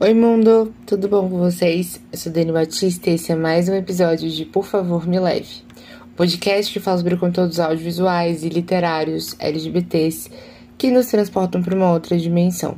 Oi, 0.00 0.12
mundo! 0.12 0.74
Tudo 0.84 1.08
bom 1.08 1.30
com 1.30 1.38
vocês? 1.38 2.00
Eu 2.10 2.18
sou 2.18 2.32
Dani 2.32 2.50
Batista 2.50 3.10
e 3.10 3.14
esse 3.14 3.30
é 3.30 3.36
mais 3.36 3.68
um 3.68 3.74
episódio 3.74 4.28
de 4.28 4.44
Por 4.44 4.66
Favor 4.66 5.06
Me 5.06 5.20
Leve, 5.20 5.62
o 6.02 6.16
podcast 6.16 6.72
que 6.72 6.80
fala 6.80 6.98
sobre 6.98 7.16
conteúdos 7.16 7.60
audiovisuais 7.60 8.42
e 8.42 8.48
literários 8.48 9.36
LGBTs 9.38 10.32
que 10.76 10.90
nos 10.90 11.06
transportam 11.06 11.62
para 11.62 11.76
uma 11.76 11.92
outra 11.92 12.18
dimensão. 12.18 12.76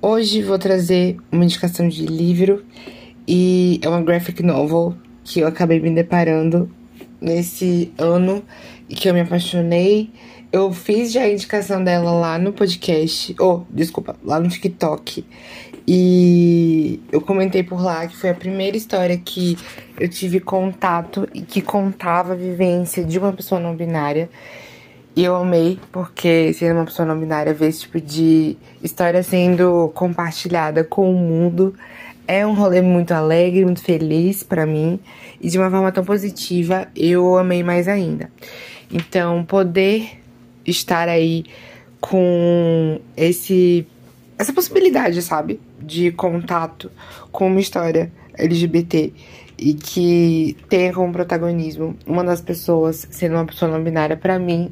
Hoje 0.00 0.42
vou 0.42 0.58
trazer 0.58 1.18
uma 1.30 1.44
indicação 1.44 1.86
de 1.86 2.06
livro 2.06 2.64
e 3.28 3.78
é 3.82 3.88
uma 3.88 4.00
graphic 4.00 4.42
novel 4.42 4.96
que 5.22 5.40
eu 5.40 5.46
acabei 5.46 5.78
me 5.78 5.90
deparando 5.90 6.70
nesse 7.20 7.92
ano 7.98 8.42
e 8.88 8.94
que 8.94 9.08
eu 9.08 9.12
me 9.12 9.20
apaixonei. 9.20 10.10
Eu 10.50 10.72
fiz 10.72 11.12
já 11.12 11.22
a 11.22 11.30
indicação 11.30 11.84
dela 11.84 12.10
lá 12.10 12.38
no 12.38 12.54
podcast, 12.54 13.36
ou, 13.38 13.66
oh, 13.68 13.74
desculpa, 13.74 14.16
lá 14.24 14.40
no 14.40 14.48
TikTok. 14.48 15.26
E 15.90 17.00
eu 17.10 17.18
comentei 17.18 17.62
por 17.62 17.80
lá 17.80 18.06
que 18.06 18.14
foi 18.14 18.28
a 18.28 18.34
primeira 18.34 18.76
história 18.76 19.16
que 19.16 19.56
eu 19.98 20.06
tive 20.06 20.38
contato 20.38 21.26
e 21.32 21.40
que 21.40 21.62
contava 21.62 22.34
a 22.34 22.36
vivência 22.36 23.02
de 23.02 23.18
uma 23.18 23.32
pessoa 23.32 23.58
não 23.58 23.74
binária. 23.74 24.28
E 25.16 25.24
eu 25.24 25.34
amei, 25.34 25.80
porque 25.90 26.52
sendo 26.52 26.76
uma 26.76 26.84
pessoa 26.84 27.08
não 27.08 27.18
binária, 27.18 27.54
ver 27.54 27.68
esse 27.68 27.80
tipo 27.80 27.98
de 28.02 28.58
história 28.82 29.22
sendo 29.22 29.90
compartilhada 29.94 30.84
com 30.84 31.10
o 31.10 31.14
mundo 31.14 31.74
é 32.26 32.46
um 32.46 32.52
rolê 32.52 32.82
muito 32.82 33.12
alegre, 33.12 33.64
muito 33.64 33.82
feliz 33.82 34.42
para 34.42 34.66
mim. 34.66 35.00
E 35.40 35.48
de 35.48 35.56
uma 35.56 35.70
forma 35.70 35.90
tão 35.90 36.04
positiva, 36.04 36.86
eu 36.94 37.38
amei 37.38 37.62
mais 37.62 37.88
ainda. 37.88 38.30
Então, 38.92 39.42
poder 39.42 40.20
estar 40.66 41.08
aí 41.08 41.46
com 41.98 43.00
esse 43.16 43.86
essa 44.38 44.52
possibilidade, 44.52 45.20
sabe? 45.22 45.58
De 45.88 46.12
contato 46.12 46.90
com 47.32 47.46
uma 47.46 47.60
história 47.60 48.12
LGBT 48.34 49.12
e 49.58 49.74
que 49.74 50.56
tenha 50.68 50.92
como 50.92 51.12
protagonismo 51.12 51.96
uma 52.06 52.22
das 52.22 52.40
pessoas 52.40 53.08
sendo 53.10 53.34
uma 53.36 53.46
pessoa 53.46 53.70
não 53.70 53.82
binária, 53.82 54.16
para 54.16 54.38
mim 54.38 54.70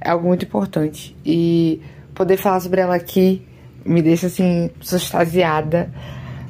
é 0.00 0.10
algo 0.10 0.26
muito 0.26 0.44
importante. 0.44 1.16
E 1.24 1.80
poder 2.14 2.36
falar 2.36 2.60
sobre 2.60 2.80
ela 2.80 2.96
aqui 2.96 3.42
me 3.84 4.02
deixa 4.02 4.26
assim, 4.26 4.70
extasiada, 4.80 5.90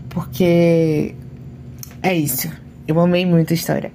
porque 0.09 1.15
é 2.03 2.15
isso. 2.15 2.51
Eu 2.89 2.99
amei 2.99 3.27
muito 3.27 3.53
a 3.53 3.55
história. 3.55 3.93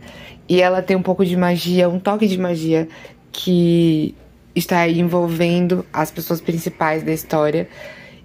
E 0.47 0.61
ela 0.61 0.81
tem 0.81 0.95
um 0.95 1.01
pouco 1.01 1.25
de 1.25 1.35
magia, 1.35 1.89
um 1.89 1.99
toque 1.99 2.27
de 2.27 2.37
magia 2.37 2.87
que 3.31 4.13
está 4.55 4.87
envolvendo 4.87 5.85
as 5.91 6.11
pessoas 6.11 6.41
principais 6.41 7.03
da 7.03 7.11
história 7.11 7.67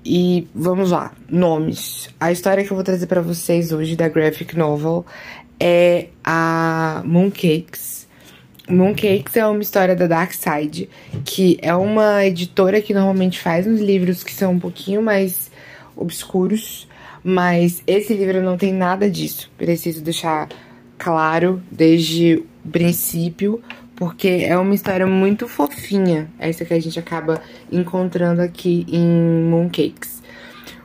e 0.08 0.46
vamos 0.54 0.92
lá, 0.92 1.12
nomes. 1.28 2.08
A 2.20 2.30
história 2.30 2.62
que 2.64 2.70
eu 2.70 2.76
vou 2.76 2.84
trazer 2.84 3.08
para 3.08 3.20
vocês 3.20 3.72
hoje 3.72 3.96
da 3.96 4.08
graphic 4.08 4.56
novel 4.56 5.04
é 5.58 6.06
a 6.22 7.02
Mooncakes. 7.04 8.06
Mooncakes 8.68 9.36
é 9.36 9.44
uma 9.44 9.60
história 9.60 9.96
da 9.96 10.06
Dark 10.06 10.32
Side, 10.32 10.88
que 11.24 11.58
é 11.60 11.74
uma 11.74 12.24
editora 12.24 12.80
que 12.80 12.94
normalmente 12.94 13.40
faz 13.40 13.66
uns 13.66 13.80
livros 13.80 14.22
que 14.22 14.32
são 14.32 14.52
um 14.52 14.60
pouquinho 14.60 15.02
mais 15.02 15.50
obscuros, 15.96 16.86
mas 17.24 17.82
esse 17.84 18.14
livro 18.14 18.40
não 18.40 18.56
tem 18.56 18.72
nada 18.72 19.10
disso. 19.10 19.50
Preciso 19.58 20.04
deixar 20.04 20.48
claro 20.96 21.60
desde 21.68 22.44
o 22.64 22.68
princípio, 22.70 23.60
porque 23.96 24.28
é 24.28 24.56
uma 24.56 24.74
história 24.74 25.06
muito 25.06 25.48
fofinha, 25.48 26.30
essa 26.38 26.64
que 26.64 26.74
a 26.74 26.80
gente 26.80 26.98
acaba 26.98 27.40
encontrando 27.72 28.42
aqui 28.42 28.86
em 28.88 29.48
Mooncakes. 29.48 30.22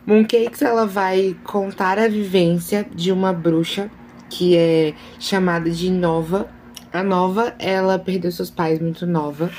Mooncakes 0.08 0.62
ela 0.62 0.88
vai 0.88 1.36
contar 1.44 2.00
a 2.00 2.08
vivência 2.08 2.88
de 2.96 3.12
uma 3.12 3.34
bruxa 3.34 3.92
que 4.30 4.56
é 4.56 4.94
chamada 5.20 5.70
de 5.70 5.92
Nova. 5.92 6.50
A 6.92 7.04
Nova, 7.04 7.54
ela 7.60 8.00
perdeu 8.00 8.32
seus 8.32 8.50
pais 8.50 8.80
muito 8.80 9.06
nova. 9.06 9.52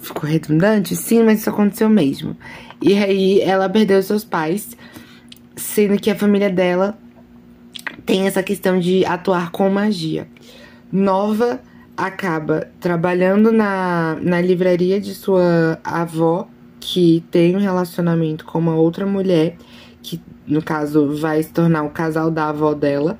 Ficou 0.00 0.28
redundante? 0.28 0.94
Sim, 0.96 1.22
mas 1.22 1.40
isso 1.40 1.50
aconteceu 1.50 1.88
mesmo. 1.88 2.36
E 2.82 2.96
aí 2.96 3.40
ela 3.40 3.68
perdeu 3.68 4.02
seus 4.02 4.24
pais, 4.24 4.76
sendo 5.56 5.98
que 5.98 6.10
a 6.10 6.14
família 6.14 6.50
dela 6.50 6.98
tem 8.04 8.26
essa 8.26 8.42
questão 8.42 8.78
de 8.78 9.04
atuar 9.04 9.50
com 9.50 9.68
magia. 9.70 10.28
Nova 10.92 11.60
acaba 11.98 12.68
trabalhando 12.78 13.50
na, 13.50 14.16
na 14.22 14.40
livraria 14.40 15.00
de 15.00 15.12
sua 15.12 15.80
avó, 15.82 16.48
que 16.78 17.24
tem 17.28 17.56
um 17.56 17.58
relacionamento 17.58 18.44
com 18.44 18.60
uma 18.60 18.76
outra 18.76 19.04
mulher, 19.04 19.56
que 20.00 20.20
no 20.46 20.62
caso 20.62 21.16
vai 21.16 21.42
se 21.42 21.52
tornar 21.52 21.82
o 21.82 21.90
casal 21.90 22.30
da 22.30 22.50
avó 22.50 22.72
dela. 22.72 23.18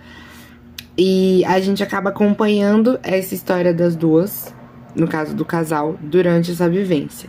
E 0.96 1.44
a 1.44 1.58
gente 1.58 1.82
acaba 1.82 2.10
acompanhando 2.10 3.00
essa 3.02 3.34
história 3.34 3.74
das 3.74 3.96
duas, 3.96 4.54
no 4.94 5.08
caso 5.08 5.34
do 5.34 5.44
casal, 5.44 5.98
durante 6.00 6.52
essa 6.52 6.68
vivência. 6.68 7.28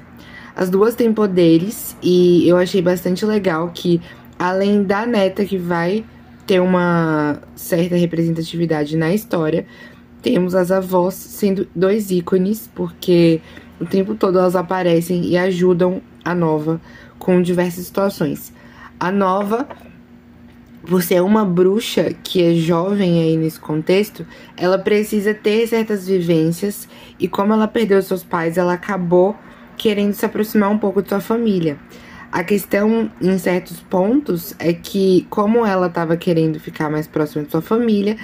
As 0.56 0.70
duas 0.70 0.94
têm 0.94 1.12
poderes 1.12 1.98
e 2.04 2.48
eu 2.48 2.58
achei 2.58 2.82
bastante 2.82 3.26
legal 3.26 3.72
que, 3.74 4.00
além 4.38 4.84
da 4.84 5.04
neta 5.04 5.44
que 5.44 5.58
vai 5.58 6.06
ter 6.46 6.60
uma 6.60 7.40
certa 7.56 7.96
representatividade 7.96 8.96
na 8.96 9.12
história, 9.14 9.66
temos 10.22 10.56
as 10.56 10.72
avós 10.72 11.14
sendo 11.14 11.68
dois 11.76 12.12
ícones, 12.12 12.70
porque 12.74 13.42
o 13.80 13.86
tempo 13.86 14.16
todo 14.16 14.40
elas 14.40 14.56
aparecem 14.56 15.26
e 15.26 15.38
ajudam 15.38 16.02
a 16.24 16.36
nova 16.36 16.82
com 17.18 17.42
diversas 17.42 17.86
situações. 17.86 18.54
A 19.00 19.12
nova, 19.12 19.68
por 20.86 21.02
ser 21.02 21.22
uma 21.22 21.46
bruxa 21.46 22.14
que 22.24 22.44
é 22.44 22.54
jovem 22.54 23.22
aí 23.22 23.38
nesse 23.38 23.60
contexto, 23.60 24.26
ela 24.58 24.78
precisa 24.78 25.34
ter 25.34 25.68
certas 25.68 26.08
vivências 26.08 26.88
e 27.18 27.28
como 27.28 27.54
ela 27.54 27.68
perdeu 27.68 28.02
seus 28.02 28.24
pais, 28.24 28.58
ela 28.58 28.74
acabou 28.74 29.36
querendo 29.78 30.14
se 30.14 30.26
aproximar 30.26 30.70
um 30.70 30.78
pouco 30.78 31.02
de 31.02 31.10
sua 31.10 31.22
família. 31.22 31.78
A 32.32 32.44
questão, 32.44 33.12
em 33.20 33.38
certos 33.40 33.80
pontos, 33.80 34.54
é 34.60 34.72
que, 34.72 35.26
como 35.32 35.66
ela 35.66 35.88
estava 35.88 36.16
querendo 36.16 36.60
ficar 36.60 36.88
mais 36.88 37.08
próxima 37.08 37.44
de 37.44 37.50
sua 37.50 37.62
família, 37.62 38.18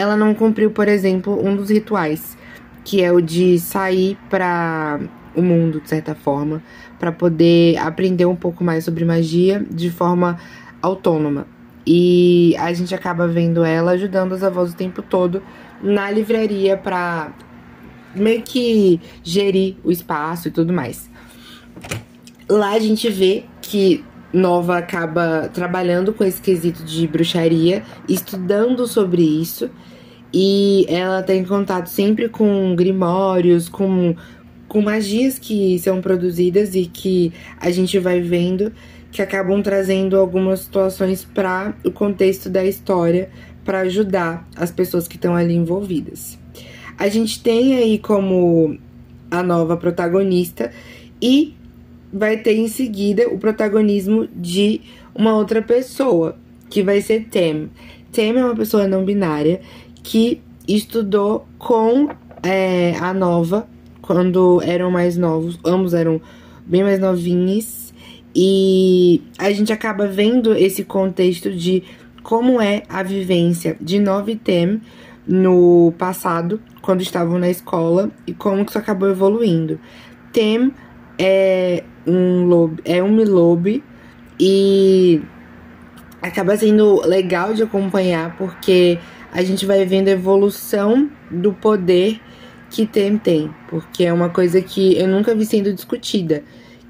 ela 0.00 0.16
não 0.16 0.34
cumpriu, 0.34 0.70
por 0.70 0.88
exemplo, 0.88 1.38
um 1.46 1.54
dos 1.54 1.68
rituais, 1.68 2.36
que 2.82 3.02
é 3.02 3.12
o 3.12 3.20
de 3.20 3.58
sair 3.58 4.16
para 4.30 4.98
o 5.36 5.42
mundo, 5.42 5.78
de 5.78 5.90
certa 5.90 6.14
forma, 6.14 6.62
para 6.98 7.12
poder 7.12 7.76
aprender 7.76 8.24
um 8.24 8.34
pouco 8.34 8.64
mais 8.64 8.82
sobre 8.82 9.04
magia 9.04 9.64
de 9.70 9.90
forma 9.90 10.38
autônoma. 10.80 11.46
E 11.86 12.56
a 12.58 12.72
gente 12.72 12.94
acaba 12.94 13.28
vendo 13.28 13.62
ela 13.62 13.92
ajudando 13.92 14.32
os 14.32 14.42
avós 14.42 14.72
o 14.72 14.76
tempo 14.76 15.02
todo 15.02 15.42
na 15.82 16.10
livraria 16.10 16.78
para 16.78 17.32
meio 18.14 18.42
que 18.42 19.00
gerir 19.22 19.76
o 19.84 19.90
espaço 19.90 20.48
e 20.48 20.50
tudo 20.50 20.72
mais. 20.72 21.10
Lá 22.48 22.72
a 22.72 22.78
gente 22.78 23.08
vê 23.10 23.44
que 23.60 24.02
Nova 24.32 24.78
acaba 24.78 25.50
trabalhando 25.52 26.12
com 26.12 26.24
esse 26.24 26.40
quesito 26.40 26.84
de 26.84 27.06
bruxaria, 27.06 27.82
estudando 28.08 28.86
sobre 28.86 29.22
isso, 29.22 29.68
e 30.32 30.86
ela 30.88 31.22
tem 31.22 31.44
contato 31.44 31.88
sempre 31.88 32.28
com 32.28 32.74
grimórios, 32.76 33.68
com, 33.68 34.14
com 34.68 34.80
magias 34.80 35.38
que 35.38 35.78
são 35.78 36.00
produzidas 36.00 36.74
e 36.74 36.86
que 36.86 37.32
a 37.60 37.70
gente 37.70 37.98
vai 37.98 38.20
vendo 38.20 38.72
que 39.12 39.20
acabam 39.20 39.60
trazendo 39.60 40.16
algumas 40.16 40.60
situações 40.60 41.24
para 41.24 41.74
o 41.84 41.90
contexto 41.90 42.48
da 42.48 42.64
história 42.64 43.28
para 43.64 43.80
ajudar 43.80 44.48
as 44.56 44.70
pessoas 44.70 45.08
que 45.08 45.16
estão 45.16 45.34
ali 45.34 45.54
envolvidas. 45.54 46.38
A 46.96 47.08
gente 47.08 47.42
tem 47.42 47.76
aí 47.76 47.98
como 47.98 48.78
a 49.30 49.42
nova 49.42 49.76
protagonista 49.76 50.70
e 51.20 51.54
vai 52.12 52.36
ter 52.36 52.54
em 52.54 52.68
seguida 52.68 53.28
o 53.28 53.38
protagonismo 53.38 54.28
de 54.34 54.80
uma 55.14 55.34
outra 55.34 55.62
pessoa, 55.62 56.36
que 56.68 56.82
vai 56.82 57.00
ser 57.00 57.26
Tem. 57.30 57.70
Tem 58.12 58.30
é 58.30 58.44
uma 58.44 58.56
pessoa 58.56 58.88
não 58.88 59.04
binária 59.04 59.60
que 60.02 60.40
estudou 60.66 61.46
com 61.58 62.08
é, 62.42 62.96
a 63.00 63.12
Nova 63.12 63.68
quando 64.00 64.60
eram 64.62 64.90
mais 64.90 65.16
novos, 65.16 65.58
ambos 65.64 65.94
eram 65.94 66.20
bem 66.66 66.82
mais 66.82 66.98
novinhos, 66.98 67.92
e 68.34 69.22
a 69.38 69.50
gente 69.52 69.72
acaba 69.72 70.06
vendo 70.06 70.54
esse 70.54 70.84
contexto 70.84 71.50
de 71.52 71.82
como 72.22 72.60
é 72.60 72.82
a 72.88 73.02
vivência 73.02 73.76
de 73.80 73.98
Nova 73.98 74.30
e 74.30 74.36
Tem 74.36 74.80
no 75.26 75.92
passado, 75.98 76.60
quando 76.82 77.02
estavam 77.02 77.38
na 77.38 77.48
escola, 77.48 78.10
e 78.26 78.32
como 78.32 78.64
que 78.64 78.70
isso 78.70 78.78
acabou 78.78 79.08
evoluindo. 79.08 79.78
Tem 80.32 80.72
é 81.18 81.84
um 82.06 82.46
lobe, 82.46 82.82
é 82.84 83.02
um 83.02 83.12
milobe 83.12 83.84
e 84.38 85.20
acaba 86.22 86.56
sendo 86.56 87.06
legal 87.06 87.52
de 87.52 87.62
acompanhar 87.62 88.36
porque 88.38 88.98
a 89.32 89.42
gente 89.42 89.64
vai 89.66 89.84
vendo 89.84 90.08
a 90.08 90.12
evolução 90.12 91.10
do 91.30 91.52
poder 91.52 92.20
que 92.70 92.86
Tem 92.86 93.18
tem, 93.18 93.50
porque 93.68 94.04
é 94.04 94.12
uma 94.12 94.28
coisa 94.28 94.62
que 94.62 94.96
eu 94.96 95.08
nunca 95.08 95.34
vi 95.34 95.44
sendo 95.44 95.72
discutida, 95.72 96.44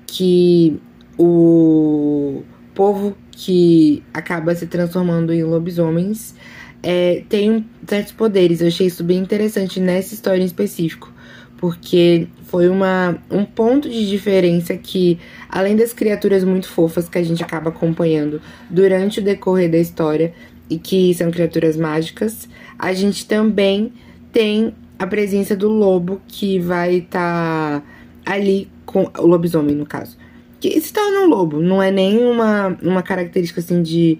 que 0.06 0.78
o 1.18 2.42
povo 2.74 3.16
que 3.32 4.02
acaba 4.12 4.54
se 4.54 4.66
transformando 4.66 5.32
em 5.32 5.42
lobisomens 5.42 6.34
é, 6.82 7.22
tem 7.28 7.66
certos 7.86 8.12
poderes. 8.12 8.60
Eu 8.60 8.68
achei 8.68 8.86
isso 8.86 9.02
bem 9.02 9.18
interessante 9.18 9.80
nessa 9.80 10.14
história 10.14 10.42
em 10.42 10.46
específico, 10.46 11.12
porque 11.56 12.28
foi 12.44 12.68
uma, 12.68 13.18
um 13.30 13.44
ponto 13.44 13.88
de 13.88 14.08
diferença 14.08 14.76
que, 14.76 15.18
além 15.48 15.76
das 15.76 15.92
criaturas 15.92 16.44
muito 16.44 16.68
fofas 16.68 17.08
que 17.08 17.18
a 17.18 17.22
gente 17.22 17.42
acaba 17.42 17.70
acompanhando 17.70 18.40
durante 18.68 19.20
o 19.20 19.22
decorrer 19.22 19.70
da 19.70 19.78
história, 19.78 20.34
e 20.70 20.78
que 20.78 21.12
são 21.12 21.30
criaturas 21.30 21.76
mágicas, 21.76 22.48
a 22.78 22.92
gente 22.92 23.26
também 23.26 23.92
tem 24.32 24.72
a 24.98 25.06
presença 25.06 25.56
do 25.56 25.68
lobo 25.68 26.20
que 26.26 26.58
vai 26.58 26.96
estar 26.96 27.80
tá 27.80 28.32
ali 28.32 28.70
com 28.86 29.10
o 29.18 29.26
lobisomem, 29.26 29.74
no 29.74 29.84
caso. 29.84 30.16
Que 30.60 30.80
se 30.80 30.92
torna 30.92 31.20
um 31.20 31.26
lobo, 31.26 31.60
não 31.60 31.82
é 31.82 31.90
nem 31.90 32.18
uma, 32.18 32.78
uma 32.82 33.02
característica 33.02 33.60
assim 33.60 33.82
de 33.82 34.18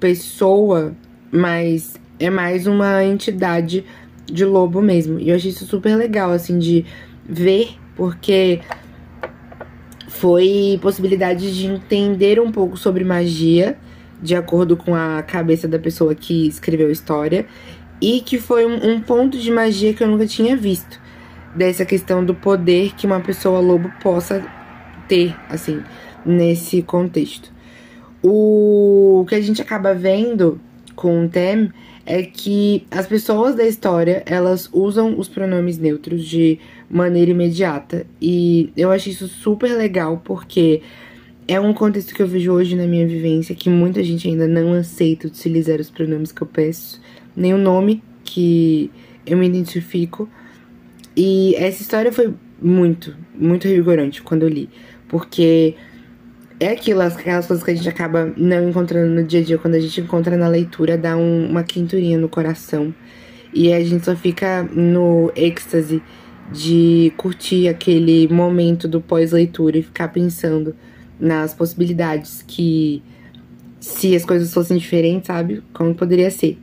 pessoa 0.00 0.96
mas 1.30 1.94
é 2.18 2.30
mais 2.30 2.66
uma 2.66 3.04
entidade 3.04 3.84
de 4.24 4.44
lobo 4.44 4.80
mesmo. 4.80 5.18
E 5.18 5.28
eu 5.28 5.36
achei 5.36 5.50
isso 5.50 5.66
super 5.66 5.96
legal, 5.96 6.30
assim, 6.32 6.58
de 6.58 6.84
ver, 7.24 7.76
porque 7.94 8.60
foi 10.08 10.78
possibilidade 10.80 11.54
de 11.54 11.66
entender 11.66 12.40
um 12.40 12.50
pouco 12.50 12.76
sobre 12.76 13.04
magia, 13.04 13.76
de 14.22 14.34
acordo 14.34 14.76
com 14.76 14.94
a 14.94 15.22
cabeça 15.22 15.68
da 15.68 15.78
pessoa 15.78 16.14
que 16.14 16.46
escreveu 16.46 16.88
a 16.88 16.92
história, 16.92 17.46
e 18.00 18.20
que 18.20 18.38
foi 18.38 18.66
um, 18.66 18.92
um 18.92 19.00
ponto 19.00 19.38
de 19.38 19.50
magia 19.50 19.94
que 19.94 20.02
eu 20.02 20.08
nunca 20.08 20.26
tinha 20.26 20.56
visto. 20.56 21.00
Dessa 21.54 21.84
questão 21.86 22.24
do 22.24 22.34
poder 22.34 22.94
que 22.94 23.06
uma 23.06 23.20
pessoa 23.20 23.60
lobo 23.60 23.90
possa 24.02 24.44
ter, 25.08 25.34
assim, 25.48 25.82
nesse 26.24 26.82
contexto. 26.82 27.50
O 28.22 29.24
que 29.28 29.34
a 29.34 29.40
gente 29.40 29.62
acaba 29.62 29.94
vendo 29.94 30.60
com 30.94 31.24
o 31.24 31.28
Tem 31.28 31.70
é 32.04 32.22
que 32.22 32.86
as 32.90 33.06
pessoas 33.06 33.54
da 33.54 33.66
história, 33.66 34.22
elas 34.26 34.68
usam 34.72 35.18
os 35.18 35.28
pronomes 35.28 35.78
neutros 35.78 36.24
de 36.24 36.58
maneira 36.90 37.30
imediata. 37.30 38.06
E 38.20 38.70
eu 38.76 38.90
acho 38.90 39.08
isso 39.08 39.26
super 39.26 39.72
legal 39.72 40.20
porque 40.24 40.82
é 41.48 41.60
um 41.60 41.72
contexto 41.72 42.14
que 42.14 42.22
eu 42.22 42.26
vejo 42.26 42.52
hoje 42.52 42.74
na 42.74 42.86
minha 42.86 43.06
vivência 43.06 43.54
que 43.54 43.70
muita 43.70 44.02
gente 44.02 44.26
ainda 44.28 44.48
não 44.48 44.72
aceita 44.72 45.28
utilizar 45.28 45.80
os 45.80 45.90
pronomes 45.90 46.32
que 46.32 46.42
eu 46.42 46.46
peço, 46.46 47.00
nem 47.36 47.54
o 47.54 47.58
nome 47.58 48.02
que 48.24 48.90
eu 49.24 49.36
me 49.36 49.46
identifico. 49.46 50.28
E 51.16 51.54
essa 51.56 51.82
história 51.82 52.12
foi 52.12 52.34
muito, 52.60 53.16
muito 53.34 53.68
revigorante 53.68 54.22
quando 54.22 54.42
eu 54.42 54.48
li, 54.48 54.68
porque 55.08 55.74
é 56.58 56.68
aquilo, 56.68 57.02
aquelas 57.02 57.46
coisas 57.46 57.64
que 57.64 57.70
a 57.70 57.74
gente 57.74 57.88
acaba 57.88 58.32
não 58.36 58.68
encontrando 58.68 59.14
no 59.14 59.22
dia 59.22 59.40
a 59.40 59.42
dia, 59.42 59.58
quando 59.58 59.74
a 59.74 59.80
gente 59.80 60.00
encontra 60.00 60.36
na 60.36 60.48
leitura, 60.48 60.98
dá 60.98 61.16
um, 61.16 61.48
uma 61.48 61.62
quinturinha 61.62 62.18
no 62.18 62.28
coração. 62.28 62.94
E 63.54 63.72
a 63.72 63.82
gente 63.82 64.04
só 64.04 64.16
fica 64.16 64.64
no 64.64 65.32
êxtase 65.36 66.02
de 66.52 67.12
curtir 67.16 67.68
aquele 67.68 68.28
momento 68.28 68.88
do 68.88 69.00
pós-leitura 69.00 69.78
e 69.78 69.82
ficar 69.82 70.08
pensando 70.08 70.74
nas 71.18 71.54
possibilidades 71.54 72.42
que, 72.46 73.02
se 73.80 74.14
as 74.14 74.24
coisas 74.24 74.52
fossem 74.52 74.76
diferentes, 74.76 75.26
sabe? 75.26 75.62
Como 75.72 75.94
poderia 75.94 76.30
ser. 76.30 76.58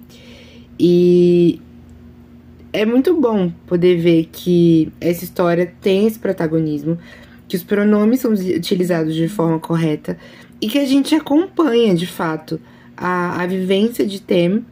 E 0.79 1.61
é 2.71 2.85
muito 2.85 3.19
bom 3.19 3.51
poder 3.67 3.97
ver 3.97 4.29
que 4.31 4.91
essa 4.99 5.23
história 5.23 5.71
tem 5.81 6.07
esse 6.07 6.17
protagonismo 6.17 6.97
que 7.47 7.55
os 7.55 7.63
pronomes 7.63 8.21
são 8.21 8.33
utilizados 8.33 9.13
de 9.13 9.27
forma 9.27 9.59
correta 9.59 10.17
e 10.59 10.67
que 10.67 10.79
a 10.79 10.85
gente 10.85 11.13
acompanha 11.13 11.93
de 11.93 12.07
fato 12.07 12.59
a, 12.97 13.41
a 13.41 13.45
vivência 13.45 14.05
de 14.05 14.21
Tem 14.21 14.65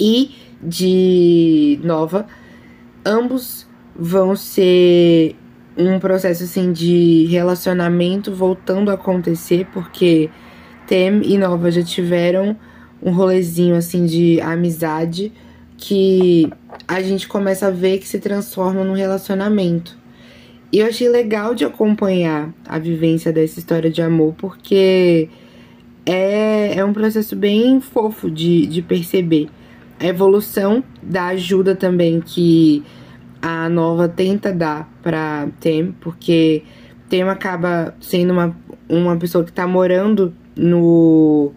e 0.00 0.30
de 0.62 1.78
Nova. 1.82 2.26
Ambos 3.04 3.66
vão 3.94 4.34
ser 4.36 5.36
um 5.78 6.00
processo 6.00 6.44
assim 6.44 6.72
de 6.72 7.26
relacionamento 7.26 8.32
voltando 8.32 8.90
a 8.90 8.94
acontecer, 8.94 9.66
porque 9.72 10.28
Tem 10.86 11.22
e 11.22 11.38
Nova 11.38 11.70
já 11.70 11.82
tiveram 11.82 12.56
um 13.00 13.12
rolezinho 13.12 13.76
assim 13.76 14.04
de 14.04 14.40
amizade 14.40 15.32
que 15.76 16.50
a 16.88 17.00
gente 17.00 17.28
começa 17.28 17.68
a 17.68 17.70
ver 17.70 17.98
que 17.98 18.08
se 18.08 18.18
transforma 18.18 18.82
num 18.82 18.94
relacionamento. 18.94 19.96
E 20.72 20.80
eu 20.80 20.86
achei 20.86 21.08
legal 21.08 21.54
de 21.54 21.64
acompanhar 21.64 22.52
a 22.66 22.78
vivência 22.78 23.32
dessa 23.32 23.58
história 23.58 23.88
de 23.88 24.02
amor, 24.02 24.34
porque 24.36 25.28
é, 26.04 26.78
é 26.78 26.84
um 26.84 26.92
processo 26.92 27.36
bem 27.36 27.80
fofo 27.80 28.30
de, 28.30 28.66
de 28.66 28.82
perceber. 28.82 29.48
A 30.00 30.06
evolução 30.06 30.82
da 31.02 31.26
ajuda 31.28 31.74
também 31.74 32.20
que 32.20 32.84
a 33.40 33.68
nova 33.68 34.08
tenta 34.08 34.52
dar 34.52 34.90
pra 35.02 35.48
Tem, 35.60 35.92
porque 36.00 36.62
Tem 37.08 37.22
acaba 37.22 37.94
sendo 38.00 38.32
uma, 38.32 38.56
uma 38.88 39.16
pessoa 39.16 39.44
que 39.44 39.52
tá 39.52 39.66
morando 39.66 40.34
no 40.56 41.52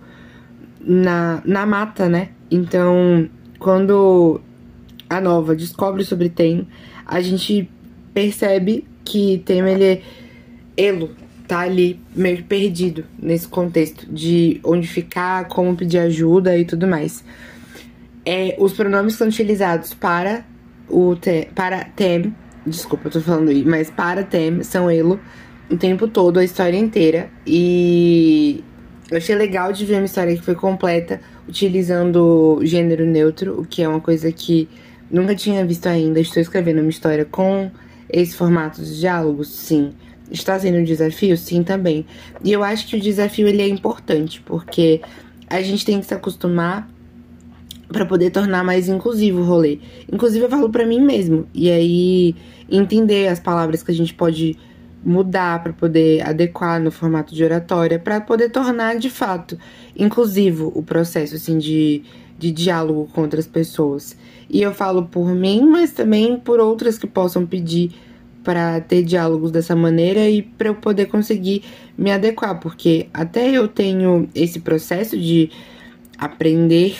na, 0.80 1.42
na 1.46 1.66
mata, 1.66 2.10
né? 2.10 2.30
Então, 2.50 3.30
quando 3.60 4.42
a 5.10 5.22
nova 5.22 5.56
descobre 5.56 6.04
sobre 6.04 6.30
Tem, 6.30 6.68
a 7.06 7.22
gente 7.22 7.70
percebe 8.14 8.86
que 9.04 9.42
Tema 9.46 9.70
ele 9.70 9.86
é 9.86 10.02
elo, 10.78 11.12
tá 11.48 11.60
ali 11.60 12.00
meio 12.16 12.44
perdido 12.44 13.04
nesse 13.22 13.48
contexto 13.48 14.08
de 14.12 14.60
onde 14.64 14.88
ficar, 14.88 15.48
como 15.48 15.76
pedir 15.76 16.00
ajuda 16.00 16.58
e 16.58 16.66
tudo 16.66 16.88
mais. 16.88 17.24
É, 18.26 18.56
os 18.60 18.74
pronomes 18.74 19.16
são 19.16 19.28
utilizados 19.28 19.94
para 19.94 20.46
o 20.92 21.16
para 21.56 21.86
tem, 21.86 22.36
desculpa, 22.66 23.08
eu 23.08 23.12
tô 23.12 23.22
falando 23.22 23.50
aí, 23.50 23.64
mas 23.64 23.90
para 23.90 24.24
tem 24.24 24.62
são 24.64 24.90
elo 24.90 25.20
o 25.70 25.78
tempo 25.78 26.08
todo, 26.08 26.40
a 26.40 26.44
história 26.44 26.78
inteira. 26.78 27.30
E 27.48 28.64
eu 29.10 29.18
achei 29.18 29.36
legal 29.36 29.72
de 29.72 29.86
ver 29.86 29.96
uma 29.96 30.06
história 30.06 30.36
que 30.36 30.42
foi 30.42 30.56
completa 30.56 31.22
utilizando 31.48 32.60
gênero 32.64 33.06
neutro, 33.06 33.60
o 33.60 33.66
que 33.66 33.82
é 33.82 33.88
uma 33.88 34.02
coisa 34.02 34.32
que 34.32 34.70
nunca 35.10 35.36
tinha 35.36 35.66
visto 35.66 35.88
ainda. 35.88 36.20
Estou 36.20 36.42
escrevendo 36.42 36.82
uma 36.82 36.90
história 36.90 37.26
com 37.26 37.72
esse 38.10 38.36
formato 38.36 38.82
de 38.82 39.00
diálogos? 39.00 39.50
Sim. 39.50 39.92
Está 40.30 40.58
sendo 40.60 40.78
um 40.78 40.84
desafio? 40.84 41.36
Sim, 41.38 41.64
também. 41.64 42.06
E 42.44 42.52
eu 42.52 42.64
acho 42.64 42.88
que 42.88 42.96
o 42.96 43.02
desafio 43.02 43.48
ele 43.48 43.62
é 43.62 43.68
importante, 43.68 44.42
porque 44.42 45.02
a 45.48 45.62
gente 45.62 45.86
tem 45.86 46.00
que 46.00 46.06
se 46.06 46.14
acostumar 46.14 46.90
para 47.92 48.06
poder 48.06 48.32
tornar 48.32 48.64
mais 48.64 48.88
inclusivo 48.88 49.42
o 49.42 49.44
rolê. 49.44 49.80
Inclusive, 50.12 50.46
eu 50.46 50.50
falo 50.50 50.70
para 50.70 50.86
mim 50.86 51.02
mesmo. 51.02 51.46
E 51.54 51.70
aí, 51.70 52.36
entender 52.70 53.28
as 53.28 53.40
palavras 53.40 53.84
que 53.84 53.92
a 53.92 53.94
gente 53.94 54.14
pode 54.14 54.58
mudar 55.04 55.64
para 55.64 55.74
poder 55.74 56.22
adequar 56.22 56.80
no 56.80 56.92
formato 56.92 57.34
de 57.34 57.44
oratória, 57.44 57.98
para 57.98 58.22
poder 58.22 58.50
tornar 58.50 58.98
de 58.98 59.10
fato 59.10 59.58
inclusivo 59.98 60.72
o 60.76 60.84
processo 60.84 61.36
assim 61.36 61.58
de, 61.58 62.04
de 62.38 62.52
diálogo 62.52 63.10
com 63.12 63.22
outras 63.22 63.48
pessoas. 63.48 64.16
E 64.50 64.62
eu 64.62 64.74
falo 64.74 65.06
por 65.06 65.34
mim, 65.34 65.66
mas 65.66 65.92
também 65.92 66.38
por 66.38 66.60
outras 66.60 66.98
que 66.98 67.08
possam 67.08 67.46
pedir 67.46 67.92
para 68.44 68.80
ter 68.82 69.04
diálogos 69.04 69.52
dessa 69.52 69.76
maneira 69.76 70.30
e 70.30 70.42
para 70.42 70.70
eu 70.70 70.76
poder 70.76 71.08
conseguir 71.08 71.64
me 71.98 72.12
adequar, 72.12 72.60
porque 72.60 73.08
até 73.14 73.50
eu 73.50 73.68
tenho 73.68 74.28
esse 74.34 74.60
processo 74.60 75.18
de 75.18 75.50
aprender 76.18 76.96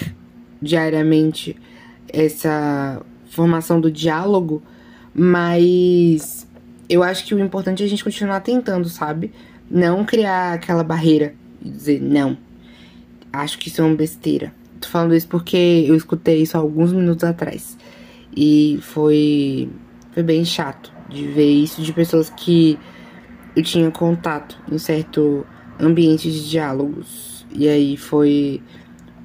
diariamente 0.62 1.58
essa 2.08 3.02
formação 3.30 3.80
do 3.80 3.92
diálogo, 3.92 4.62
mas 5.14 6.48
eu 6.90 7.04
acho 7.04 7.26
que 7.26 7.34
o 7.34 7.40
importante 7.40 7.82
é 7.82 7.86
a 7.86 7.90
gente 7.90 8.04
continuar 8.04 8.42
tentando, 8.42 8.90
sabe? 8.90 9.32
Não 9.70 10.04
criar 10.04 10.54
aquela 10.54 10.84
barreira 10.84 11.34
e 11.62 11.70
dizer 11.70 12.02
não. 12.02 12.38
Acho 13.32 13.58
que 13.58 13.70
isso 13.70 13.82
é 13.82 13.86
uma 13.86 13.96
besteira. 13.96 14.54
Tô 14.80 14.88
falando 14.90 15.16
isso 15.16 15.28
porque 15.28 15.86
eu 15.88 15.96
escutei 15.96 16.42
isso 16.42 16.58
alguns 16.58 16.92
minutos 16.92 17.24
atrás. 17.24 17.78
E 18.36 18.80
foi, 18.82 19.70
foi 20.12 20.24
bem 20.24 20.44
chato 20.44 20.92
de 21.10 21.28
ver 21.28 21.50
isso 21.50 21.82
de 21.82 21.94
pessoas 21.94 22.30
que 22.30 22.78
eu 23.56 23.64
tinha 23.64 23.90
contato 23.92 24.58
em 24.70 24.78
certo 24.78 25.46
ambiente 25.80 26.32
de 26.32 26.50
diálogos. 26.50 27.46
E 27.54 27.68
aí 27.68 27.96
foi 27.96 28.62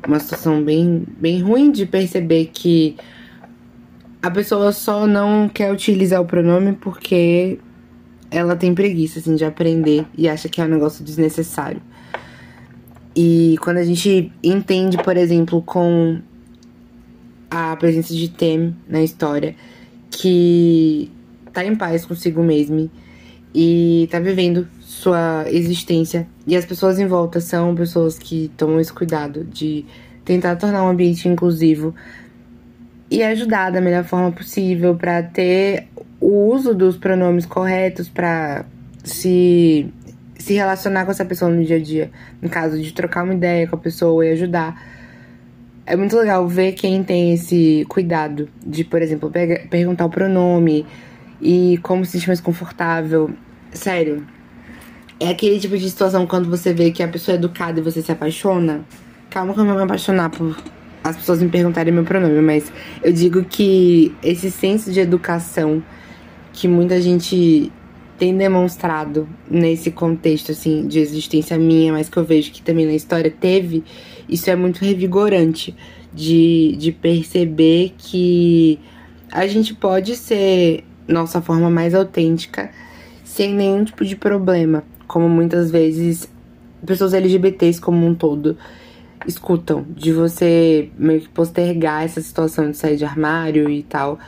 uma 0.07 0.19
situação 0.19 0.63
bem, 0.63 1.05
bem 1.19 1.41
ruim 1.41 1.71
de 1.71 1.87
perceber 1.87 2.51
que 2.53 2.97
a 4.23 4.31
pessoa 4.31 4.73
só 4.73 5.07
não 5.07 5.49
quer 5.49 5.73
utilizar 5.73 6.21
o 6.21 6.25
pronome 6.25 6.73
porque 6.73 7.59
ela 8.31 8.57
tem 8.57 8.75
preguiça, 8.75 9.19
assim, 9.19 9.37
de 9.37 9.45
aprender 9.45 10.05
e 10.17 10.29
acha 10.29 10.49
que 10.49 10.61
é 10.61 10.65
um 10.65 10.69
negócio 10.69 11.05
desnecessário. 11.05 11.81
E 13.15 13.57
quando 13.63 13.79
a 13.79 13.85
gente 13.85 14.33
entende, 14.43 14.99
por 14.99 15.17
exemplo, 15.17 15.63
com 15.63 16.21
a 17.51 17.75
presença 17.77 18.13
de 18.13 18.29
Tem 18.29 18.77
na 18.89 19.03
história, 19.03 19.55
que 20.11 21.11
tá 21.53 21.65
em 21.65 21.75
paz 21.75 22.05
consigo 22.05 22.43
mesmo 22.43 22.91
e 23.55 24.07
tá 24.11 24.19
vivendo 24.21 24.69
sua 24.97 25.45
existência. 25.49 26.27
E 26.47 26.57
as 26.57 26.65
pessoas 26.65 26.99
em 26.99 27.07
volta 27.07 27.39
são 27.39 27.75
pessoas 27.75 28.19
que 28.19 28.51
tomam 28.57 28.81
esse 28.81 28.93
cuidado 28.93 29.45
de 29.45 29.85
tentar 30.25 30.57
tornar 30.57 30.83
um 30.85 30.89
ambiente 30.89 31.29
inclusivo 31.29 31.95
e 33.11 33.23
ajudar 33.23 33.71
da 33.71 33.81
melhor 33.81 34.05
forma 34.05 34.33
possível 34.33 34.95
para 34.97 35.23
ter 35.23 35.87
o 36.19 36.51
uso 36.51 36.75
dos 36.75 36.97
pronomes 36.97 37.45
corretos 37.45 38.09
para 38.09 38.65
se 39.05 39.93
se 40.39 40.55
relacionar 40.55 41.05
com 41.05 41.11
essa 41.11 41.25
pessoa 41.25 41.51
no 41.51 41.65
dia 41.65 41.77
a 41.77 41.81
dia, 41.81 42.11
no 42.41 42.49
caso 42.49 42.81
de 42.81 42.93
trocar 42.93 43.25
uma 43.25 43.35
ideia 43.35 43.67
com 43.67 43.77
a 43.77 43.79
pessoa 43.79 44.25
e 44.25 44.33
ajudar. 44.33 44.81
É 45.85 45.97
muito 45.97 46.17
legal 46.17 46.47
ver 46.49 46.73
quem 46.73 47.03
tem 47.03 47.33
esse 47.33 47.85
cuidado 47.89 48.49
de, 48.65 48.85
por 48.85 49.01
exemplo, 49.01 49.31
perguntar 49.71 50.05
o 50.05 50.11
pronome 50.11 50.87
e 51.41 51.79
como 51.83 52.05
se 52.05 52.13
sentir 52.13 52.29
mais 52.29 52.41
confortável. 52.41 53.31
Sério, 53.73 54.27
é 55.19 55.29
aquele 55.29 55.59
tipo 55.59 55.77
de 55.77 55.89
situação 55.89 56.27
quando 56.27 56.49
você 56.49 56.75
vê 56.75 56.91
que 56.91 57.03
a 57.03 57.09
pessoa 57.09 57.35
é 57.35 57.39
educada 57.39 57.81
e 57.81 57.83
você 57.83 58.03
se 58.03 58.13
apaixona. 58.13 58.85
Calma 59.31 59.55
que 59.55 59.61
eu 59.61 59.65
não 59.65 59.71
vou 59.73 59.79
me 59.79 59.85
apaixonar 59.85 60.31
por 60.31 60.57
as 61.03 61.17
pessoas 61.17 61.41
me 61.41 61.49
perguntarem 61.49 61.93
meu 61.93 62.05
pronome, 62.05 62.41
mas 62.41 62.73
eu 63.03 63.13
digo 63.13 63.45
que 63.45 64.15
esse 64.23 64.51
senso 64.51 64.91
de 64.91 64.99
educação 64.99 65.83
que 66.53 66.67
muita 66.67 67.01
gente 67.01 67.71
tem 68.19 68.37
demonstrado 68.37 69.29
nesse 69.49 69.91
contexto 69.91 70.51
assim 70.53 70.89
de 70.89 70.99
existência 70.99 71.57
minha, 71.57 71.93
mas 71.93 72.09
que 72.09 72.17
eu 72.17 72.25
vejo 72.25 72.51
que 72.51 72.61
também 72.61 72.87
na 72.87 72.95
história 72.95 73.31
teve, 73.31 73.85
isso 74.29 74.51
é 74.51 74.57
muito 74.57 74.85
revigorante 74.85 75.77
de, 76.13 76.75
de 76.77 76.91
perceber 76.91 77.95
que 77.97 78.81
a 79.31 79.47
gente 79.47 79.75
pode 79.75 80.17
ser 80.17 80.83
nossa 81.07 81.41
forma 81.41 81.71
mais 81.71 81.95
autêntica 81.95 82.71
sem 83.23 83.55
nenhum 83.55 83.85
tipo 83.85 84.05
de 84.05 84.17
problema 84.17 84.83
como 85.07 85.29
muitas 85.29 85.71
vezes 85.71 86.29
pessoas 86.85 87.15
LGBTs 87.15 87.81
como 87.81 88.07
um 88.07 88.15
todo 88.15 88.57
escutam, 89.27 89.85
de 89.89 90.13
você 90.13 90.91
meio 90.99 91.21
que 91.21 91.29
postergar 91.29 92.05
essa 92.05 92.21
situação 92.21 92.71
de 92.71 92.77
sair 92.77 92.97
de 92.97 93.05
armário 93.05 93.69
e 93.69 93.83
tal. 93.83 94.19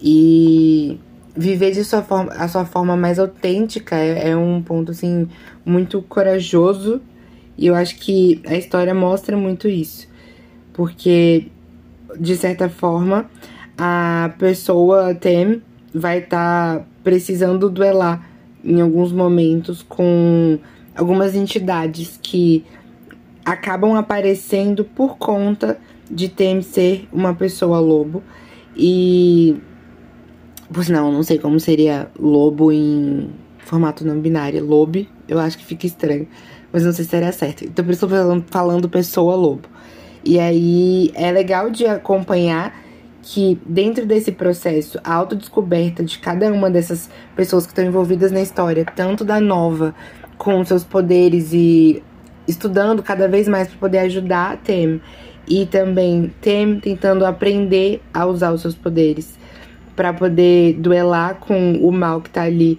E 0.00 0.98
viver 1.36 1.72
de 1.72 1.84
sua 1.84 2.02
forma, 2.02 2.32
a 2.32 2.48
sua 2.48 2.64
forma 2.64 2.96
mais 2.96 3.18
autêntica 3.18 3.96
é, 3.96 4.30
é 4.30 4.36
um 4.36 4.62
ponto 4.62 4.92
assim 4.92 5.28
muito 5.64 6.02
corajoso 6.02 7.00
e 7.56 7.66
eu 7.66 7.74
acho 7.74 7.96
que 7.96 8.40
a 8.46 8.54
história 8.54 8.94
mostra 8.94 9.36
muito 9.36 9.68
isso. 9.68 10.08
Porque 10.72 11.48
de 12.18 12.36
certa 12.36 12.68
forma 12.68 13.30
a 13.76 14.32
pessoa 14.38 15.14
tem 15.14 15.62
vai 15.92 16.18
estar 16.18 16.78
tá 16.78 16.86
precisando 17.02 17.68
duelar 17.68 18.29
em 18.64 18.80
alguns 18.80 19.12
momentos 19.12 19.82
com 19.82 20.58
algumas 20.94 21.34
entidades 21.34 22.18
que 22.22 22.64
acabam 23.44 23.94
aparecendo 23.94 24.84
por 24.84 25.16
conta 25.16 25.78
de 26.10 26.28
Tem 26.28 26.60
ser 26.60 27.08
uma 27.12 27.34
pessoa 27.34 27.78
lobo. 27.78 28.22
E. 28.76 29.56
Por 30.72 30.84
sinal, 30.84 31.10
não 31.10 31.22
sei 31.22 31.38
como 31.38 31.58
seria 31.58 32.08
lobo 32.18 32.70
em 32.70 33.30
formato 33.58 34.04
não 34.04 34.20
binário. 34.20 34.64
Lobe, 34.64 35.08
eu 35.28 35.38
acho 35.38 35.58
que 35.58 35.64
fica 35.64 35.86
estranho. 35.86 36.28
Mas 36.72 36.84
não 36.84 36.92
sei 36.92 37.04
se 37.04 37.10
seria 37.10 37.32
certo. 37.32 37.64
Então 37.64 37.84
por 37.84 37.92
isso 37.92 38.04
eu 38.06 38.08
tô 38.08 38.42
falando 38.48 38.88
pessoa 38.88 39.34
lobo. 39.34 39.68
E 40.24 40.38
aí 40.38 41.10
é 41.14 41.32
legal 41.32 41.70
de 41.70 41.86
acompanhar 41.86 42.79
que 43.22 43.60
dentro 43.66 44.06
desse 44.06 44.32
processo, 44.32 44.98
a 45.04 45.14
autodescoberta 45.14 46.02
de 46.02 46.18
cada 46.18 46.50
uma 46.52 46.70
dessas 46.70 47.10
pessoas 47.36 47.64
que 47.66 47.72
estão 47.72 47.84
envolvidas 47.84 48.32
na 48.32 48.40
história, 48.40 48.84
tanto 48.84 49.24
da 49.24 49.40
nova 49.40 49.94
com 50.38 50.64
seus 50.64 50.84
poderes 50.84 51.52
e 51.52 52.02
estudando 52.48 53.02
cada 53.02 53.28
vez 53.28 53.46
mais 53.46 53.68
para 53.68 53.78
poder 53.78 53.98
ajudar 53.98 54.52
a 54.52 54.56
Tem, 54.56 55.00
e 55.46 55.66
também 55.66 56.32
Tem 56.40 56.78
tentando 56.80 57.26
aprender 57.26 58.02
a 58.12 58.24
usar 58.26 58.52
os 58.52 58.62
seus 58.62 58.74
poderes 58.74 59.38
para 59.94 60.12
poder 60.12 60.74
duelar 60.74 61.34
com 61.36 61.72
o 61.74 61.92
mal 61.92 62.20
que 62.20 62.30
tá 62.30 62.42
ali 62.42 62.78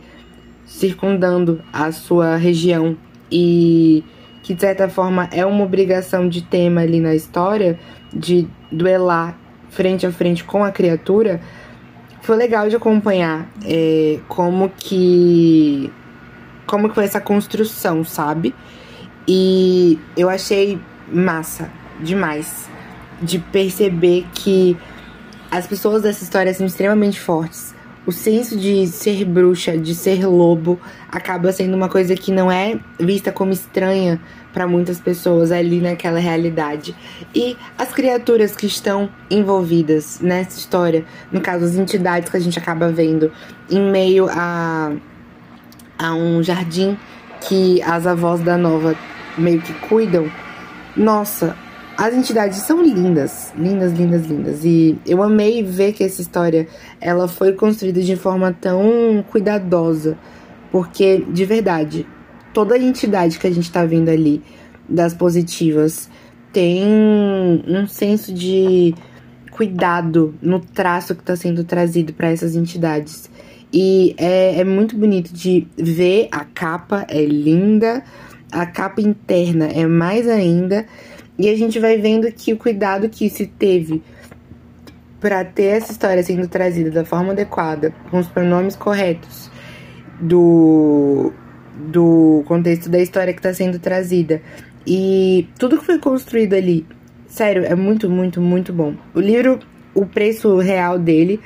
circundando 0.65 1.61
a 1.71 1.91
sua 1.91 2.35
região. 2.35 2.97
E 3.31 4.03
que 4.41 4.53
de 4.55 4.61
certa 4.61 4.89
forma 4.89 5.29
é 5.31 5.45
uma 5.45 5.63
obrigação 5.63 6.27
de 6.27 6.41
tema 6.41 6.81
ali 6.81 6.99
na 6.99 7.13
história 7.13 7.79
de 8.11 8.47
duelar 8.71 9.37
frente 9.71 10.05
a 10.05 10.11
frente 10.11 10.43
com 10.43 10.63
a 10.63 10.71
criatura, 10.71 11.41
foi 12.21 12.37
legal 12.37 12.69
de 12.69 12.75
acompanhar 12.75 13.49
é, 13.65 14.19
como 14.27 14.69
que 14.69 15.91
como 16.67 16.87
que 16.87 16.95
foi 16.95 17.03
essa 17.03 17.19
construção, 17.19 18.03
sabe? 18.03 18.55
E 19.27 19.99
eu 20.15 20.29
achei 20.29 20.79
massa 21.11 21.69
demais 21.99 22.69
de 23.21 23.39
perceber 23.39 24.25
que 24.33 24.77
as 25.49 25.67
pessoas 25.67 26.01
dessa 26.01 26.23
história 26.23 26.53
são 26.53 26.65
extremamente 26.65 27.19
fortes. 27.19 27.75
O 28.05 28.11
senso 28.11 28.57
de 28.57 28.87
ser 28.87 29.23
bruxa, 29.25 29.77
de 29.77 29.93
ser 29.93 30.25
lobo, 30.25 30.79
acaba 31.07 31.51
sendo 31.51 31.75
uma 31.75 31.87
coisa 31.87 32.15
que 32.15 32.31
não 32.31 32.51
é 32.51 32.79
vista 32.99 33.31
como 33.31 33.51
estranha 33.51 34.19
para 34.51 34.67
muitas 34.67 34.99
pessoas 34.99 35.51
ali 35.51 35.79
naquela 35.79 36.19
realidade. 36.19 36.95
E 37.33 37.55
as 37.77 37.93
criaturas 37.93 38.55
que 38.55 38.65
estão 38.65 39.07
envolvidas 39.29 40.19
nessa 40.19 40.57
história, 40.57 41.05
no 41.31 41.41
caso, 41.41 41.63
as 41.63 41.75
entidades 41.75 42.29
que 42.29 42.37
a 42.37 42.39
gente 42.39 42.57
acaba 42.57 42.91
vendo 42.91 43.31
em 43.69 43.79
meio 43.79 44.27
a, 44.29 44.91
a 45.99 46.13
um 46.15 46.41
jardim 46.41 46.97
que 47.47 47.81
as 47.83 48.07
avós 48.07 48.41
da 48.41 48.57
nova 48.57 48.95
meio 49.37 49.61
que 49.61 49.73
cuidam. 49.73 50.29
Nossa, 50.95 51.55
as 51.97 52.13
entidades 52.13 52.57
são 52.59 52.81
lindas, 52.81 53.53
lindas, 53.57 53.93
lindas, 53.93 54.25
lindas. 54.25 54.65
E 54.65 54.97
eu 55.05 55.21
amei 55.21 55.63
ver 55.63 55.93
que 55.93 56.03
essa 56.03 56.21
história 56.21 56.67
ela 56.99 57.27
foi 57.27 57.53
construída 57.53 58.01
de 58.01 58.15
forma 58.15 58.51
tão 58.53 59.23
cuidadosa, 59.29 60.17
porque 60.71 61.25
de 61.29 61.45
verdade 61.45 62.07
toda 62.53 62.77
entidade 62.77 63.39
que 63.39 63.47
a 63.47 63.51
gente 63.51 63.71
tá 63.71 63.85
vendo 63.85 64.09
ali, 64.09 64.41
das 64.87 65.13
positivas, 65.13 66.09
tem 66.51 66.83
um 66.85 67.87
senso 67.87 68.33
de 68.33 68.93
cuidado 69.51 70.35
no 70.41 70.59
traço 70.59 71.15
que 71.15 71.21
está 71.21 71.35
sendo 71.35 71.63
trazido 71.63 72.13
para 72.13 72.29
essas 72.29 72.55
entidades. 72.55 73.29
E 73.73 74.13
é, 74.17 74.59
é 74.59 74.63
muito 74.63 74.97
bonito 74.97 75.31
de 75.31 75.65
ver 75.77 76.27
a 76.29 76.43
capa, 76.43 77.05
é 77.07 77.23
linda, 77.23 78.03
a 78.51 78.65
capa 78.65 78.99
interna 79.01 79.67
é 79.67 79.85
mais 79.87 80.27
ainda. 80.27 80.85
E 81.41 81.49
a 81.49 81.57
gente 81.57 81.79
vai 81.79 81.97
vendo 81.97 82.31
que 82.31 82.53
o 82.53 82.57
cuidado 82.57 83.09
que 83.09 83.29
se 83.29 83.47
teve 83.47 84.01
para 85.19 85.43
ter 85.43 85.77
essa 85.77 85.91
história 85.91 86.23
sendo 86.23 86.47
trazida 86.47 86.89
da 86.89 87.05
forma 87.05 87.31
adequada, 87.31 87.93
com 88.09 88.19
os 88.19 88.27
pronomes 88.27 88.75
corretos 88.75 89.51
do 90.19 91.31
do 91.89 92.43
contexto 92.45 92.89
da 92.89 92.99
história 92.99 93.33
que 93.33 93.39
está 93.39 93.53
sendo 93.53 93.79
trazida. 93.79 94.41
E 94.85 95.47
tudo 95.57 95.79
que 95.79 95.85
foi 95.85 95.97
construído 95.97 96.53
ali, 96.53 96.85
sério, 97.27 97.63
é 97.65 97.75
muito, 97.75 98.09
muito, 98.09 98.39
muito 98.39 98.71
bom. 98.71 98.93
O 99.15 99.19
livro, 99.19 99.59
o 99.93 100.05
preço 100.05 100.57
real 100.57 100.99
dele, 100.99 101.39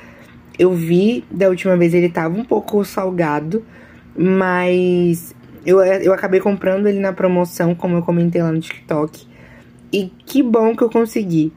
eu 0.58 0.72
vi 0.72 1.24
da 1.30 1.48
última 1.48 1.76
vez 1.76 1.94
ele 1.94 2.08
tava 2.08 2.36
um 2.36 2.44
pouco 2.44 2.84
salgado, 2.84 3.64
mas 4.16 5.34
eu, 5.64 5.82
eu 5.82 6.12
acabei 6.12 6.40
comprando 6.40 6.86
ele 6.86 6.98
na 6.98 7.12
promoção, 7.12 7.74
como 7.74 7.96
eu 7.96 8.02
comentei 8.02 8.42
lá 8.42 8.52
no 8.52 8.60
TikTok. 8.60 9.26
E 9.92 10.10
que 10.24 10.42
bom 10.42 10.74
que 10.76 10.82
eu 10.82 10.90
consegui. 10.90 11.52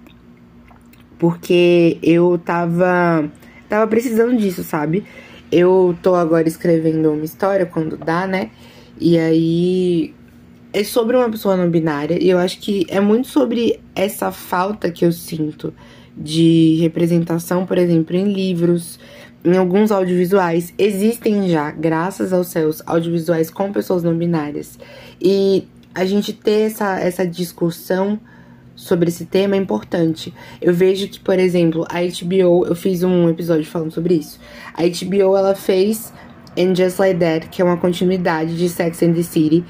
Porque 1.17 1.97
eu 2.01 2.39
tava, 2.43 3.29
tava 3.67 3.87
precisando 3.87 4.37
disso, 4.37 4.63
sabe? 4.63 5.03
Eu 5.51 5.97
tô 6.01 6.15
agora 6.15 6.47
escrevendo 6.47 7.11
uma 7.11 7.25
história 7.25 7.65
quando 7.65 7.97
dá, 7.97 8.25
né? 8.27 8.51
E 8.99 9.17
aí 9.17 10.13
é 10.71 10.83
sobre 10.83 11.17
uma 11.17 11.29
pessoa 11.29 11.57
não 11.57 11.69
binária 11.69 12.21
e 12.21 12.29
eu 12.29 12.37
acho 12.37 12.59
que 12.59 12.85
é 12.89 12.99
muito 12.99 13.27
sobre 13.27 13.79
essa 13.95 14.31
falta 14.31 14.91
que 14.91 15.03
eu 15.03 15.11
sinto 15.11 15.73
de 16.15 16.77
representação, 16.81 17.65
por 17.65 17.77
exemplo, 17.77 18.15
em 18.15 18.31
livros, 18.31 18.99
em 19.43 19.55
alguns 19.57 19.91
audiovisuais. 19.91 20.73
Existem 20.77 21.49
já, 21.49 21.71
graças 21.71 22.33
aos 22.33 22.47
céus, 22.47 22.83
audiovisuais 22.85 23.49
com 23.49 23.71
pessoas 23.71 24.03
não 24.03 24.15
binárias. 24.15 24.77
E 25.21 25.65
a 25.99 26.05
gente 26.05 26.31
ter 26.31 26.67
essa, 26.67 26.97
essa 26.97 27.27
discussão 27.27 28.19
sobre 28.73 29.09
esse 29.09 29.25
tema 29.25 29.55
é 29.55 29.57
importante. 29.57 30.33
Eu 30.61 30.73
vejo 30.73 31.09
que, 31.09 31.19
por 31.19 31.37
exemplo, 31.37 31.85
a 31.89 31.99
HBO, 31.99 32.65
eu 32.65 32.73
fiz 32.73 33.03
um 33.03 33.27
episódio 33.27 33.65
falando 33.65 33.91
sobre 33.91 34.15
isso. 34.15 34.39
A 34.73 34.83
HBO 34.83 35.35
ela 35.35 35.53
fez 35.53 36.13
And 36.57 36.73
Just 36.73 36.99
Like 36.99 37.19
That, 37.19 37.49
que 37.49 37.61
é 37.61 37.65
uma 37.65 37.75
continuidade 37.75 38.57
de 38.57 38.69
Sex 38.69 39.03
and 39.03 39.13
the 39.13 39.23
City. 39.23 39.65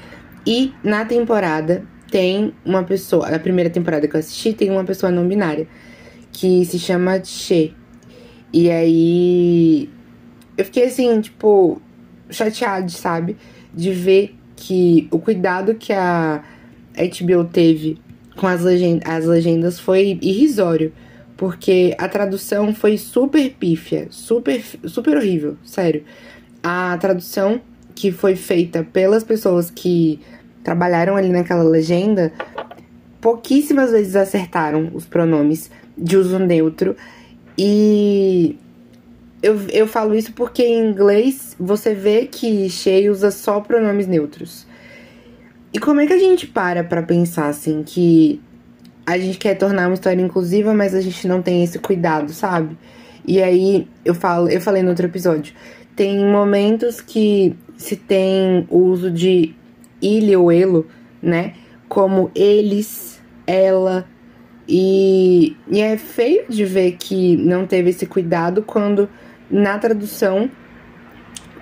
E 0.46 0.72
na 0.84 1.04
temporada 1.04 1.84
tem 2.12 2.54
uma 2.64 2.84
pessoa, 2.84 3.28
na 3.28 3.40
primeira 3.40 3.68
temporada 3.68 4.06
que 4.06 4.14
eu 4.14 4.20
assisti, 4.20 4.52
tem 4.52 4.70
uma 4.70 4.84
pessoa 4.84 5.10
não 5.10 5.26
binária 5.26 5.66
que 6.30 6.64
se 6.64 6.78
chama 6.78 7.22
Che. 7.24 7.74
E 8.52 8.70
aí 8.70 9.90
eu 10.56 10.64
fiquei 10.64 10.84
assim, 10.84 11.20
tipo, 11.20 11.82
chateada, 12.30 12.88
sabe? 12.88 13.36
De 13.74 13.92
ver 13.92 14.39
que 14.60 15.08
o 15.10 15.18
cuidado 15.18 15.74
que 15.74 15.90
a 15.92 16.44
HBO 16.94 17.44
teve 17.44 17.98
com 18.36 18.46
as, 18.46 18.60
legend 18.60 19.00
as 19.06 19.24
legendas 19.24 19.80
foi 19.80 20.18
irrisório. 20.20 20.92
Porque 21.36 21.96
a 21.98 22.06
tradução 22.06 22.74
foi 22.74 22.98
super 22.98 23.50
pífia, 23.58 24.08
super, 24.10 24.62
super 24.84 25.16
horrível, 25.16 25.56
sério. 25.64 26.04
A 26.62 26.98
tradução 26.98 27.62
que 27.94 28.12
foi 28.12 28.36
feita 28.36 28.84
pelas 28.84 29.24
pessoas 29.24 29.70
que 29.70 30.20
trabalharam 30.62 31.16
ali 31.16 31.30
naquela 31.30 31.62
legenda, 31.62 32.30
pouquíssimas 33.22 33.90
vezes 33.90 34.16
acertaram 34.16 34.90
os 34.92 35.06
pronomes 35.06 35.70
de 35.96 36.18
uso 36.18 36.38
neutro. 36.38 36.94
E 37.56 38.58
eu, 39.42 39.58
eu 39.68 39.86
falo 39.86 40.14
isso 40.14 40.32
porque 40.32 40.62
em 40.62 40.90
inglês 40.90 41.56
você 41.58 41.94
vê 41.94 42.26
que 42.26 42.68
Shea 42.68 43.10
usa 43.10 43.30
só 43.30 43.60
pronomes 43.60 44.06
neutros. 44.06 44.66
E 45.72 45.78
como 45.78 46.00
é 46.00 46.06
que 46.06 46.12
a 46.12 46.18
gente 46.18 46.46
para 46.46 46.84
pra 46.84 47.02
pensar 47.02 47.46
assim 47.46 47.82
que 47.84 48.40
a 49.06 49.18
gente 49.18 49.38
quer 49.38 49.54
tornar 49.54 49.86
uma 49.86 49.94
história 49.94 50.20
inclusiva, 50.20 50.74
mas 50.74 50.94
a 50.94 51.00
gente 51.00 51.26
não 51.26 51.40
tem 51.40 51.64
esse 51.64 51.78
cuidado, 51.78 52.32
sabe? 52.32 52.76
E 53.26 53.42
aí 53.42 53.88
eu 54.04 54.14
falo, 54.14 54.48
eu 54.48 54.60
falei 54.60 54.82
no 54.82 54.90
outro 54.90 55.06
episódio, 55.06 55.54
tem 55.96 56.24
momentos 56.24 57.00
que 57.00 57.56
se 57.76 57.96
tem 57.96 58.66
o 58.68 58.78
uso 58.78 59.10
de 59.10 59.54
ele 60.02 60.34
ou 60.36 60.52
elo, 60.52 60.86
né? 61.22 61.54
Como 61.88 62.30
eles, 62.34 63.20
ela. 63.46 64.06
E, 64.68 65.56
e 65.68 65.80
é 65.80 65.96
feio 65.96 66.44
de 66.48 66.64
ver 66.64 66.92
que 66.92 67.36
não 67.36 67.66
teve 67.66 67.90
esse 67.90 68.06
cuidado 68.06 68.62
quando 68.62 69.08
na 69.50 69.78
tradução, 69.78 70.50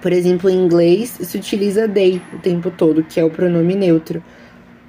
por 0.02 0.12
exemplo, 0.12 0.48
em 0.50 0.54
inglês, 0.54 1.10
se 1.20 1.36
utiliza 1.36 1.88
they 1.88 2.22
o 2.32 2.38
tempo 2.38 2.70
todo, 2.70 3.02
que 3.02 3.18
é 3.18 3.24
o 3.24 3.30
pronome 3.30 3.74
neutro 3.74 4.22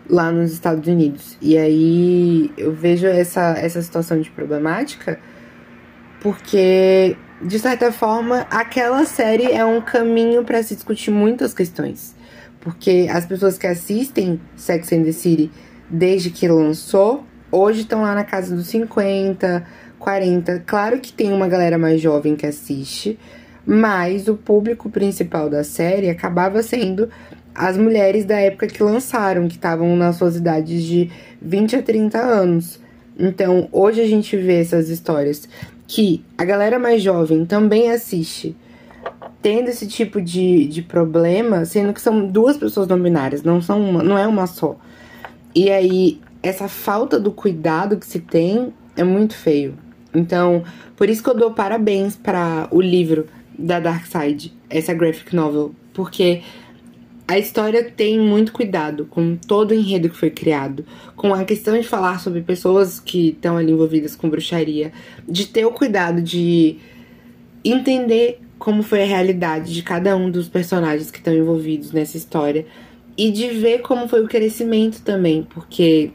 lá 0.09 0.31
nos 0.31 0.51
Estados 0.51 0.87
Unidos. 0.87 1.37
E 1.41 1.57
aí 1.57 2.51
eu 2.57 2.73
vejo 2.73 3.07
essa, 3.07 3.55
essa 3.57 3.81
situação 3.81 4.19
de 4.19 4.29
problemática 4.29 5.19
porque, 6.19 7.15
de 7.41 7.59
certa 7.59 7.91
forma, 7.91 8.45
aquela 8.49 9.05
série 9.05 9.51
é 9.51 9.63
um 9.63 9.79
caminho 9.79 10.43
para 10.43 10.61
se 10.61 10.75
discutir 10.75 11.11
muitas 11.11 11.53
questões. 11.53 12.15
Porque 12.59 13.07
as 13.09 13.25
pessoas 13.25 13.57
que 13.57 13.65
assistem 13.65 14.39
Sex 14.55 14.91
and 14.91 15.03
the 15.03 15.13
City 15.13 15.49
desde 15.89 16.29
que 16.29 16.47
lançou, 16.47 17.23
hoje 17.51 17.81
estão 17.81 18.01
lá 18.01 18.13
na 18.13 18.23
casa 18.23 18.53
dos 18.53 18.67
50, 18.67 19.65
40. 19.99 20.63
Claro 20.65 20.99
que 20.99 21.13
tem 21.13 21.31
uma 21.31 21.47
galera 21.47 21.77
mais 21.77 22.01
jovem 22.01 22.35
que 22.35 22.45
assiste, 22.45 23.19
mas 23.65 24.27
o 24.27 24.35
público 24.35 24.89
principal 24.89 25.49
da 25.49 25.63
série 25.63 26.09
acabava 26.09 26.63
sendo 26.63 27.09
as 27.53 27.77
mulheres 27.77 28.25
da 28.25 28.39
época 28.39 28.67
que 28.67 28.81
lançaram, 28.81 29.47
que 29.47 29.55
estavam 29.55 29.95
nas 29.95 30.15
suas 30.15 30.37
idades 30.37 30.81
de 30.83 31.11
20 31.41 31.75
a 31.75 31.81
30 31.81 32.17
anos. 32.17 32.79
Então, 33.17 33.67
hoje 33.71 34.01
a 34.01 34.07
gente 34.07 34.37
vê 34.37 34.61
essas 34.61 34.89
histórias 34.89 35.47
que 35.85 36.23
a 36.37 36.45
galera 36.45 36.79
mais 36.79 37.01
jovem 37.01 37.45
também 37.45 37.91
assiste, 37.91 38.55
tendo 39.41 39.69
esse 39.69 39.87
tipo 39.87 40.21
de, 40.21 40.67
de 40.67 40.81
problema, 40.81 41.65
sendo 41.65 41.93
que 41.93 42.01
são 42.01 42.27
duas 42.27 42.55
pessoas 42.55 42.87
não 42.87 43.01
binárias, 43.01 43.43
não, 43.43 43.61
são 43.61 43.81
uma, 43.81 44.03
não 44.03 44.17
é 44.17 44.25
uma 44.25 44.47
só. 44.47 44.77
E 45.53 45.69
aí, 45.69 46.21
essa 46.41 46.67
falta 46.67 47.19
do 47.19 47.31
cuidado 47.31 47.97
que 47.97 48.05
se 48.05 48.19
tem 48.19 48.71
é 48.95 49.03
muito 49.03 49.35
feio. 49.35 49.75
Então, 50.13 50.63
por 50.95 51.09
isso 51.09 51.23
que 51.23 51.29
eu 51.29 51.35
dou 51.35 51.51
parabéns 51.51 52.15
para 52.15 52.67
o 52.71 52.81
livro 52.81 53.27
da 53.57 53.79
Dark 53.79 54.05
Side, 54.05 54.53
essa 54.69 54.93
graphic 54.93 55.35
novel, 55.35 55.73
porque 55.93 56.41
a 57.27 57.37
história 57.37 57.83
tem 57.83 58.19
muito 58.19 58.51
cuidado 58.51 59.05
com 59.05 59.35
todo 59.35 59.69
o 59.69 59.73
enredo 59.75 60.09
que 60.09 60.17
foi 60.17 60.31
criado, 60.31 60.83
com 61.15 61.33
a 61.33 61.43
questão 61.43 61.77
de 61.77 61.87
falar 61.87 62.19
sobre 62.19 62.41
pessoas 62.41 62.99
que 62.99 63.29
estão 63.29 63.55
ali 63.55 63.71
envolvidas 63.71 64.15
com 64.15 64.29
bruxaria, 64.29 64.91
de 65.27 65.45
ter 65.45 65.63
o 65.65 65.71
cuidado 65.71 66.23
de 66.23 66.77
entender 67.63 68.39
como 68.57 68.81
foi 68.81 69.03
a 69.03 69.05
realidade 69.05 69.73
de 69.73 69.83
cada 69.83 70.17
um 70.17 70.31
dos 70.31 70.47
personagens 70.47 71.11
que 71.11 71.19
estão 71.19 71.33
envolvidos 71.33 71.91
nessa 71.91 72.17
história 72.17 72.65
e 73.15 73.29
de 73.31 73.47
ver 73.49 73.81
como 73.81 74.07
foi 74.07 74.23
o 74.23 74.27
crescimento 74.27 75.01
também, 75.03 75.43
porque 75.53 76.11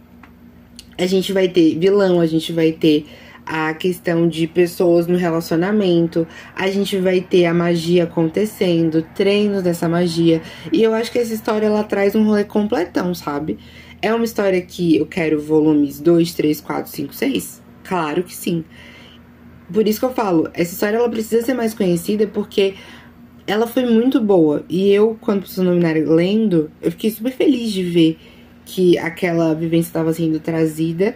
a 0.98 1.06
gente 1.06 1.32
vai 1.32 1.48
ter 1.48 1.78
vilão, 1.78 2.20
a 2.20 2.26
gente 2.26 2.52
vai 2.52 2.72
ter 2.72 3.06
a 3.46 3.74
questão 3.74 4.26
de 4.26 4.46
pessoas 4.46 5.06
no 5.06 5.16
relacionamento, 5.16 6.26
a 6.54 6.68
gente 6.70 6.96
vai 6.98 7.20
ter 7.20 7.46
a 7.46 7.54
magia 7.54 8.04
acontecendo, 8.04 9.02
treinos 9.14 9.62
dessa 9.62 9.88
magia. 9.88 10.40
E 10.72 10.82
eu 10.82 10.94
acho 10.94 11.12
que 11.12 11.18
essa 11.18 11.34
história 11.34 11.66
ela 11.66 11.84
traz 11.84 12.14
um 12.14 12.24
rolê 12.24 12.44
completão, 12.44 13.14
sabe? 13.14 13.58
É 14.00 14.12
uma 14.14 14.24
história 14.24 14.60
que 14.60 14.96
eu 14.96 15.06
quero 15.06 15.40
volumes 15.40 16.00
2, 16.00 16.32
3, 16.34 16.60
4, 16.60 16.90
5, 16.90 17.14
6? 17.14 17.62
Claro 17.84 18.22
que 18.22 18.34
sim. 18.34 18.64
Por 19.72 19.86
isso 19.86 19.98
que 19.98 20.06
eu 20.06 20.12
falo, 20.12 20.48
essa 20.54 20.72
história 20.72 20.96
ela 20.96 21.08
precisa 21.08 21.44
ser 21.44 21.54
mais 21.54 21.74
conhecida 21.74 22.26
porque 22.26 22.74
ela 23.46 23.66
foi 23.66 23.84
muito 23.84 24.20
boa. 24.20 24.64
E 24.68 24.90
eu, 24.90 25.16
quando 25.20 25.42
pessoa 25.42 25.66
nominar 25.66 25.94
lendo, 25.96 26.70
eu 26.80 26.90
fiquei 26.90 27.10
super 27.10 27.32
feliz 27.32 27.72
de 27.72 27.82
ver 27.82 28.18
que 28.64 28.96
aquela 28.98 29.54
vivência 29.54 29.88
estava 29.88 30.12
sendo 30.12 30.40
trazida 30.40 31.14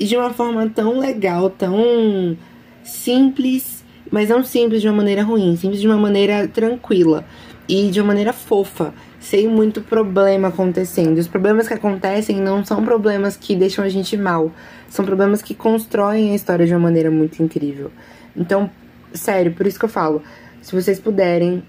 e 0.00 0.06
de 0.06 0.16
uma 0.16 0.30
forma 0.30 0.66
tão 0.70 0.98
legal, 0.98 1.50
tão 1.50 2.34
simples, 2.82 3.84
mas 4.10 4.30
não 4.30 4.42
simples 4.42 4.80
de 4.80 4.88
uma 4.88 4.96
maneira 4.96 5.22
ruim, 5.22 5.54
simples 5.56 5.78
de 5.78 5.86
uma 5.86 5.98
maneira 5.98 6.48
tranquila 6.48 7.22
e 7.68 7.90
de 7.90 8.00
uma 8.00 8.08
maneira 8.08 8.32
fofa, 8.32 8.94
sem 9.20 9.46
muito 9.46 9.82
problema 9.82 10.48
acontecendo. 10.48 11.18
Os 11.18 11.28
problemas 11.28 11.68
que 11.68 11.74
acontecem 11.74 12.40
não 12.40 12.64
são 12.64 12.82
problemas 12.82 13.36
que 13.36 13.54
deixam 13.54 13.84
a 13.84 13.90
gente 13.90 14.16
mal, 14.16 14.50
são 14.88 15.04
problemas 15.04 15.42
que 15.42 15.54
constroem 15.54 16.32
a 16.32 16.34
história 16.34 16.66
de 16.66 16.72
uma 16.72 16.80
maneira 16.80 17.10
muito 17.10 17.42
incrível. 17.42 17.92
Então, 18.34 18.70
sério, 19.12 19.52
por 19.52 19.66
isso 19.66 19.78
que 19.78 19.84
eu 19.84 19.88
falo, 19.90 20.22
se 20.62 20.74
vocês 20.74 20.98
puderem, 20.98 21.62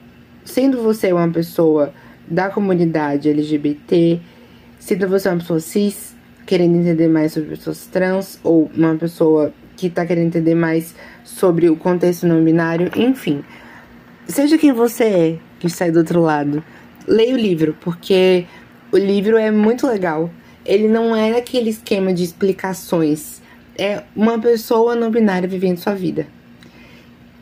sendo 0.45 0.81
você 0.81 1.11
uma 1.11 1.29
pessoa 1.29 1.93
da 2.25 2.49
comunidade 2.49 3.29
LGBT, 3.29 4.21
sendo 4.79 5.07
você 5.09 5.27
uma 5.27 5.37
pessoa 5.37 5.59
cis, 5.59 6.15
querendo 6.51 6.75
entender 6.75 7.07
mais 7.07 7.31
sobre 7.31 7.51
pessoas 7.51 7.87
trans 7.87 8.37
ou 8.43 8.69
uma 8.75 8.93
pessoa 8.95 9.53
que 9.77 9.89
tá 9.89 10.05
querendo 10.05 10.27
entender 10.27 10.53
mais 10.53 10.93
sobre 11.23 11.69
o 11.69 11.77
contexto 11.77 12.27
não 12.27 12.43
binário, 12.43 12.91
enfim. 12.93 13.41
Seja 14.27 14.57
quem 14.57 14.73
você 14.73 15.03
é 15.05 15.37
que 15.59 15.69
sai 15.69 15.91
do 15.91 15.99
outro 15.99 16.19
lado, 16.19 16.61
leia 17.07 17.33
o 17.33 17.37
livro, 17.37 17.73
porque 17.79 18.43
o 18.91 18.97
livro 18.97 19.37
é 19.37 19.49
muito 19.49 19.87
legal. 19.87 20.29
Ele 20.65 20.89
não 20.89 21.15
é 21.15 21.37
aquele 21.37 21.69
esquema 21.69 22.13
de 22.13 22.21
explicações. 22.25 23.41
É 23.77 24.03
uma 24.13 24.37
pessoa 24.37 24.93
não 24.93 25.09
binária 25.09 25.47
vivendo 25.47 25.77
sua 25.77 25.93
vida. 25.93 26.27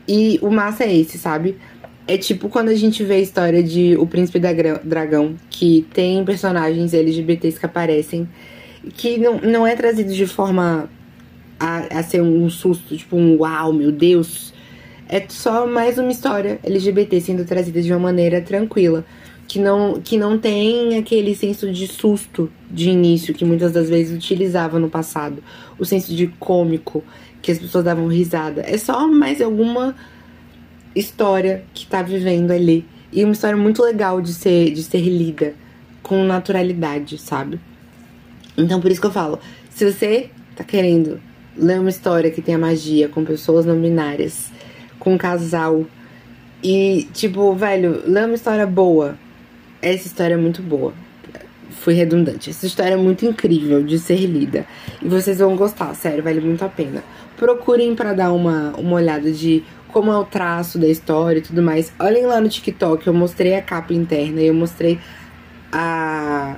E 0.06 0.38
o 0.40 0.52
massa 0.52 0.84
é 0.84 0.96
esse, 0.96 1.18
sabe? 1.18 1.58
É 2.06 2.16
tipo 2.16 2.48
quando 2.48 2.68
a 2.68 2.76
gente 2.76 3.02
vê 3.02 3.14
a 3.14 3.20
história 3.20 3.60
de 3.60 3.96
O 3.96 4.06
Príncipe 4.06 4.38
da 4.38 4.50
Dragão, 4.84 5.34
que 5.50 5.84
tem 5.92 6.24
personagens 6.24 6.94
LGBTs 6.94 7.58
que 7.58 7.66
aparecem 7.66 8.28
que 8.94 9.18
não, 9.18 9.38
não 9.40 9.66
é 9.66 9.74
trazido 9.76 10.12
de 10.12 10.26
forma 10.26 10.88
a, 11.58 11.98
a 11.98 12.02
ser 12.02 12.22
um 12.22 12.48
susto, 12.48 12.96
tipo 12.96 13.16
um 13.16 13.36
uau, 13.38 13.72
meu 13.72 13.92
Deus. 13.92 14.52
É 15.08 15.24
só 15.28 15.66
mais 15.66 15.98
uma 15.98 16.10
história 16.10 16.58
LGBT 16.62 17.20
sendo 17.20 17.44
trazida 17.44 17.82
de 17.82 17.92
uma 17.92 17.98
maneira 17.98 18.40
tranquila. 18.40 19.04
Que 19.46 19.58
não, 19.58 20.00
que 20.00 20.16
não 20.16 20.38
tem 20.38 20.96
aquele 20.96 21.34
senso 21.34 21.72
de 21.72 21.88
susto 21.88 22.48
de 22.70 22.88
início 22.88 23.34
que 23.34 23.44
muitas 23.44 23.72
das 23.72 23.88
vezes 23.88 24.16
utilizava 24.16 24.78
no 24.78 24.88
passado. 24.88 25.42
O 25.76 25.84
senso 25.84 26.14
de 26.14 26.28
cômico, 26.38 27.02
que 27.42 27.50
as 27.50 27.58
pessoas 27.58 27.84
davam 27.84 28.06
risada. 28.06 28.62
É 28.64 28.78
só 28.78 29.08
mais 29.08 29.42
alguma 29.42 29.96
história 30.94 31.64
que 31.74 31.84
tá 31.86 32.00
vivendo 32.00 32.52
ali. 32.52 32.86
E 33.12 33.24
uma 33.24 33.32
história 33.32 33.56
muito 33.56 33.82
legal 33.82 34.20
de 34.20 34.32
ser, 34.32 34.70
de 34.70 34.84
ser 34.84 35.00
lida 35.00 35.54
com 36.00 36.24
naturalidade, 36.24 37.18
sabe? 37.18 37.58
Então, 38.60 38.80
por 38.80 38.90
isso 38.90 39.00
que 39.00 39.06
eu 39.06 39.12
falo, 39.12 39.38
se 39.70 39.90
você 39.90 40.30
tá 40.54 40.64
querendo 40.64 41.20
ler 41.56 41.80
uma 41.80 41.90
história 41.90 42.30
que 42.30 42.42
tenha 42.42 42.58
magia, 42.58 43.08
com 43.08 43.24
pessoas 43.24 43.66
não 43.66 43.80
binárias, 43.80 44.50
com 44.98 45.14
um 45.14 45.18
casal, 45.18 45.84
e, 46.62 47.08
tipo, 47.14 47.54
velho, 47.54 48.02
lê 48.06 48.24
uma 48.24 48.34
história 48.34 48.66
boa. 48.66 49.16
Essa 49.80 50.06
história 50.06 50.34
é 50.34 50.36
muito 50.36 50.62
boa. 50.62 50.92
Fui 51.70 51.94
redundante. 51.94 52.50
Essa 52.50 52.66
história 52.66 52.94
é 52.94 52.96
muito 52.96 53.24
incrível 53.24 53.82
de 53.82 53.98
ser 53.98 54.26
lida. 54.26 54.66
E 55.00 55.08
vocês 55.08 55.38
vão 55.38 55.56
gostar, 55.56 55.94
sério, 55.94 56.22
vale 56.22 56.40
muito 56.40 56.62
a 56.62 56.68
pena. 56.68 57.02
Procurem 57.36 57.94
para 57.94 58.12
dar 58.12 58.32
uma, 58.32 58.74
uma 58.76 58.96
olhada 58.96 59.32
de 59.32 59.64
como 59.88 60.12
é 60.12 60.16
o 60.16 60.24
traço 60.24 60.78
da 60.78 60.86
história 60.86 61.38
e 61.38 61.42
tudo 61.42 61.62
mais. 61.62 61.92
Olhem 61.98 62.26
lá 62.26 62.40
no 62.40 62.48
TikTok, 62.48 63.06
eu 63.06 63.14
mostrei 63.14 63.54
a 63.54 63.62
capa 63.62 63.94
interna 63.94 64.42
e 64.42 64.46
eu 64.46 64.54
mostrei 64.54 64.98
a, 65.72 66.56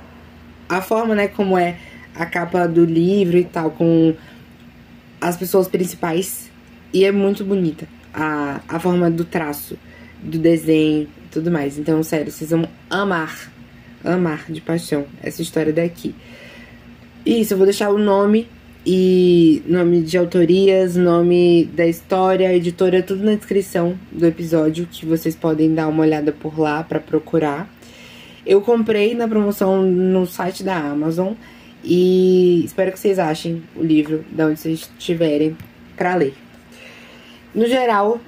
a 0.67 0.81
forma, 0.81 1.15
né, 1.15 1.29
como 1.29 1.57
é 1.57 1.77
a 2.15 2.25
capa 2.25 2.67
do 2.67 2.85
livro 2.85 3.37
e 3.37 3.43
tal, 3.43 3.71
com 3.71 4.15
as 5.19 5.37
pessoas 5.37 5.67
principais. 5.67 6.51
E 6.93 7.05
é 7.05 7.11
muito 7.11 7.43
bonita 7.43 7.87
a, 8.13 8.61
a 8.67 8.79
forma 8.79 9.09
do 9.09 9.25
traço, 9.25 9.77
do 10.21 10.37
desenho 10.37 11.07
tudo 11.33 11.49
mais. 11.49 11.79
Então, 11.79 12.01
sério, 12.03 12.31
vocês 12.31 12.51
vão 12.51 12.67
amar. 12.89 13.51
amar 14.03 14.45
de 14.49 14.61
paixão 14.61 15.05
essa 15.21 15.41
história 15.41 15.73
daqui. 15.73 16.13
Isso, 17.25 17.53
eu 17.53 17.57
vou 17.57 17.65
deixar 17.65 17.89
o 17.89 17.97
nome 17.97 18.47
e 18.85 19.63
nome 19.65 20.01
de 20.01 20.17
autorias, 20.17 20.95
nome 20.95 21.65
da 21.73 21.87
história, 21.87 22.53
editora, 22.53 23.01
tudo 23.01 23.23
na 23.23 23.33
descrição 23.33 23.97
do 24.11 24.25
episódio 24.25 24.87
que 24.91 25.05
vocês 25.05 25.35
podem 25.35 25.73
dar 25.73 25.87
uma 25.87 26.03
olhada 26.03 26.31
por 26.31 26.59
lá 26.59 26.83
para 26.83 26.99
procurar. 26.99 27.67
Eu 28.45 28.61
comprei 28.61 29.15
na 29.15 29.27
promoção 29.27 29.81
no 29.81 30.27
site 30.27 30.63
da 30.63 30.75
Amazon 30.75 31.33
e 31.83 32.63
espero 32.65 32.91
que 32.91 32.99
vocês 32.99 33.19
achem 33.19 33.63
o 33.75 33.83
livro 33.83 34.23
de 34.31 34.43
onde 34.43 34.59
vocês 34.59 34.89
estiverem 34.97 35.57
para 35.97 36.15
ler. 36.15 36.33
No 37.53 37.67
geral, 37.67 38.19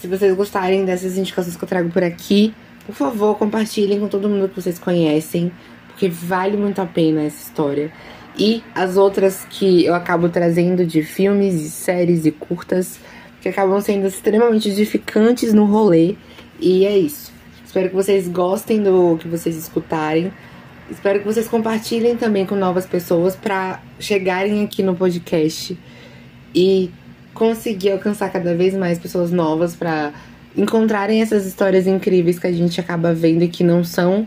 se 0.00 0.06
vocês 0.06 0.34
gostarem 0.34 0.84
dessas 0.84 1.18
indicações 1.18 1.56
que 1.56 1.64
eu 1.64 1.68
trago 1.68 1.90
por 1.90 2.02
aqui, 2.02 2.54
por 2.86 2.94
favor, 2.94 3.36
compartilhem 3.36 4.00
com 4.00 4.08
todo 4.08 4.28
mundo 4.28 4.48
que 4.48 4.60
vocês 4.60 4.78
conhecem, 4.78 5.52
porque 5.88 6.08
vale 6.08 6.56
muito 6.56 6.80
a 6.80 6.86
pena 6.86 7.22
essa 7.22 7.42
história. 7.42 7.92
E 8.38 8.62
as 8.74 8.96
outras 8.96 9.44
que 9.50 9.84
eu 9.84 9.94
acabo 9.94 10.28
trazendo 10.28 10.86
de 10.86 11.02
filmes 11.02 11.54
e 11.54 11.68
séries 11.68 12.24
e 12.24 12.30
curtas, 12.30 12.98
que 13.40 13.48
acabam 13.48 13.80
sendo 13.80 14.06
extremamente 14.06 14.68
edificantes 14.68 15.52
no 15.52 15.64
rolê. 15.64 16.14
E 16.58 16.86
é 16.86 16.96
isso. 16.96 17.32
Espero 17.64 17.88
que 17.88 17.94
vocês 17.94 18.28
gostem 18.28 18.82
do 18.82 19.16
que 19.18 19.28
vocês 19.28 19.56
escutarem. 19.56 20.32
Espero 20.90 21.20
que 21.20 21.24
vocês 21.24 21.46
compartilhem 21.46 22.16
também 22.16 22.44
com 22.44 22.56
novas 22.56 22.84
pessoas 22.84 23.36
para 23.36 23.80
chegarem 24.00 24.64
aqui 24.64 24.82
no 24.82 24.96
podcast 24.96 25.78
e 26.52 26.90
conseguir 27.32 27.92
alcançar 27.92 28.28
cada 28.30 28.56
vez 28.56 28.74
mais 28.74 28.98
pessoas 28.98 29.30
novas 29.30 29.76
para 29.76 30.12
encontrarem 30.56 31.22
essas 31.22 31.46
histórias 31.46 31.86
incríveis 31.86 32.40
que 32.40 32.46
a 32.48 32.52
gente 32.52 32.80
acaba 32.80 33.14
vendo 33.14 33.44
e 33.44 33.48
que 33.48 33.62
não 33.62 33.84
são 33.84 34.26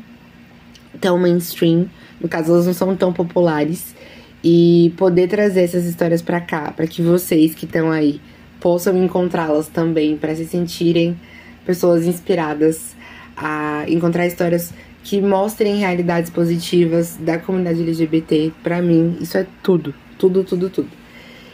tão 1.01 1.19
mainstream, 1.19 1.89
no 2.21 2.29
caso 2.29 2.53
elas 2.53 2.65
não 2.65 2.73
são 2.73 2.95
tão 2.95 3.11
populares. 3.11 3.93
E 4.41 4.93
poder 4.97 5.27
trazer 5.27 5.63
essas 5.63 5.85
histórias 5.85 6.21
para 6.21 6.39
cá, 6.39 6.71
para 6.71 6.87
que 6.87 7.01
vocês 7.01 7.53
que 7.53 7.65
estão 7.65 7.91
aí 7.91 8.21
possam 8.61 9.01
encontrá-las 9.03 9.67
também, 9.67 10.15
para 10.17 10.33
se 10.33 10.45
sentirem 10.45 11.19
pessoas 11.65 12.05
inspiradas 12.05 12.95
a 13.35 13.85
encontrar 13.87 14.27
histórias 14.27 14.73
que 15.03 15.21
mostrem 15.21 15.77
realidades 15.77 16.29
positivas 16.29 17.17
da 17.17 17.37
comunidade 17.37 17.81
LGBT. 17.81 18.53
Para 18.63 18.81
mim, 18.81 19.17
isso 19.19 19.37
é 19.37 19.45
tudo, 19.61 19.93
tudo, 20.17 20.43
tudo, 20.43 20.69
tudo. 20.69 20.89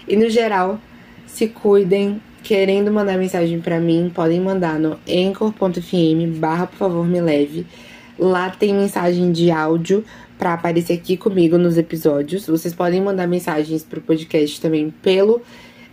E 0.07 0.15
no 0.15 0.29
geral, 0.29 0.79
se 1.25 1.47
cuidem. 1.47 2.21
Querendo 2.41 2.89
mandar 2.89 3.17
mensagem 3.17 3.59
para 3.59 3.81
mim, 3.81 4.09
podem 4.15 4.39
mandar 4.39 4.79
no 4.79 4.97
anchor.fm 5.05 6.38
barra 6.39 6.67
por 6.67 6.77
favor 6.77 7.05
me 7.05 7.19
leve. 7.19 7.67
Lá 8.17 8.49
tem 8.49 8.73
mensagem 8.73 9.33
de 9.33 9.51
áudio 9.51 10.05
para 10.38 10.53
aparecer 10.53 10.93
aqui 10.93 11.17
comigo 11.17 11.57
nos 11.57 11.77
episódios. 11.77 12.47
Vocês 12.47 12.73
podem 12.73 13.01
mandar 13.01 13.27
mensagens 13.27 13.83
pro 13.83 13.99
podcast 13.99 14.62
também 14.62 14.89
pelo 15.01 15.41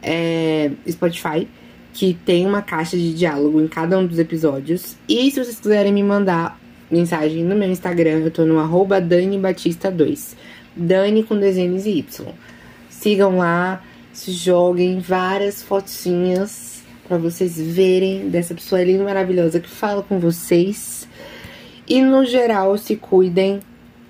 é, 0.01 0.71
Spotify 0.88 1.49
que 1.92 2.14
tem 2.27 2.47
uma 2.47 2.61
caixa 2.62 2.97
de 2.97 3.14
diálogo 3.14 3.61
em 3.61 3.66
cada 3.66 3.99
um 3.99 4.07
dos 4.07 4.19
episódios. 4.19 4.97
E 5.09 5.31
se 5.31 5.42
vocês 5.42 5.59
quiserem 5.59 5.92
me 5.92 6.03
mandar 6.03 6.61
mensagem 6.90 7.44
no 7.44 7.55
meu 7.55 7.70
Instagram, 7.70 8.20
eu 8.20 8.31
tô 8.31 8.44
no 8.44 8.59
arroba 8.59 9.01
DaniBatista2. 9.01 10.35
Dani 10.75 11.22
com 11.22 11.38
desenhos 11.38 11.87
e 11.87 11.99
Y. 11.99 12.27
Sigam 12.88 13.38
lá, 13.38 13.83
se 14.12 14.33
joguem 14.33 14.99
várias 14.99 15.62
fotinhas 15.62 16.83
para 17.07 17.18
vocês 17.18 17.61
verem 17.61 18.29
dessa 18.29 18.55
pessoa 18.55 18.83
linda 18.83 19.05
maravilhosa 19.05 19.61
que 19.61 19.68
fala 19.68 20.03
com 20.03 20.18
vocês. 20.18 21.09
E 21.88 22.03
no 22.03 22.25
geral, 22.25 22.77
se 22.77 22.96
cuidem. 22.96 23.61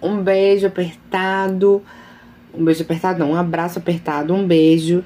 Um 0.02 0.22
beijo 0.22 0.66
apertado. 0.66 1.82
Um 2.54 2.64
beijo 2.64 2.82
apertado, 2.82 3.18
não, 3.18 3.32
um 3.32 3.36
abraço 3.36 3.78
apertado, 3.78 4.34
um 4.34 4.46
beijo. 4.46 5.04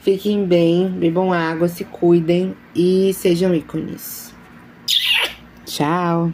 Fiquem 0.00 0.46
bem, 0.46 0.88
bebam 0.88 1.32
água, 1.32 1.68
se 1.68 1.84
cuidem 1.84 2.56
e 2.74 3.12
sejam 3.12 3.54
ícones. 3.54 4.34
Tchau! 5.66 6.32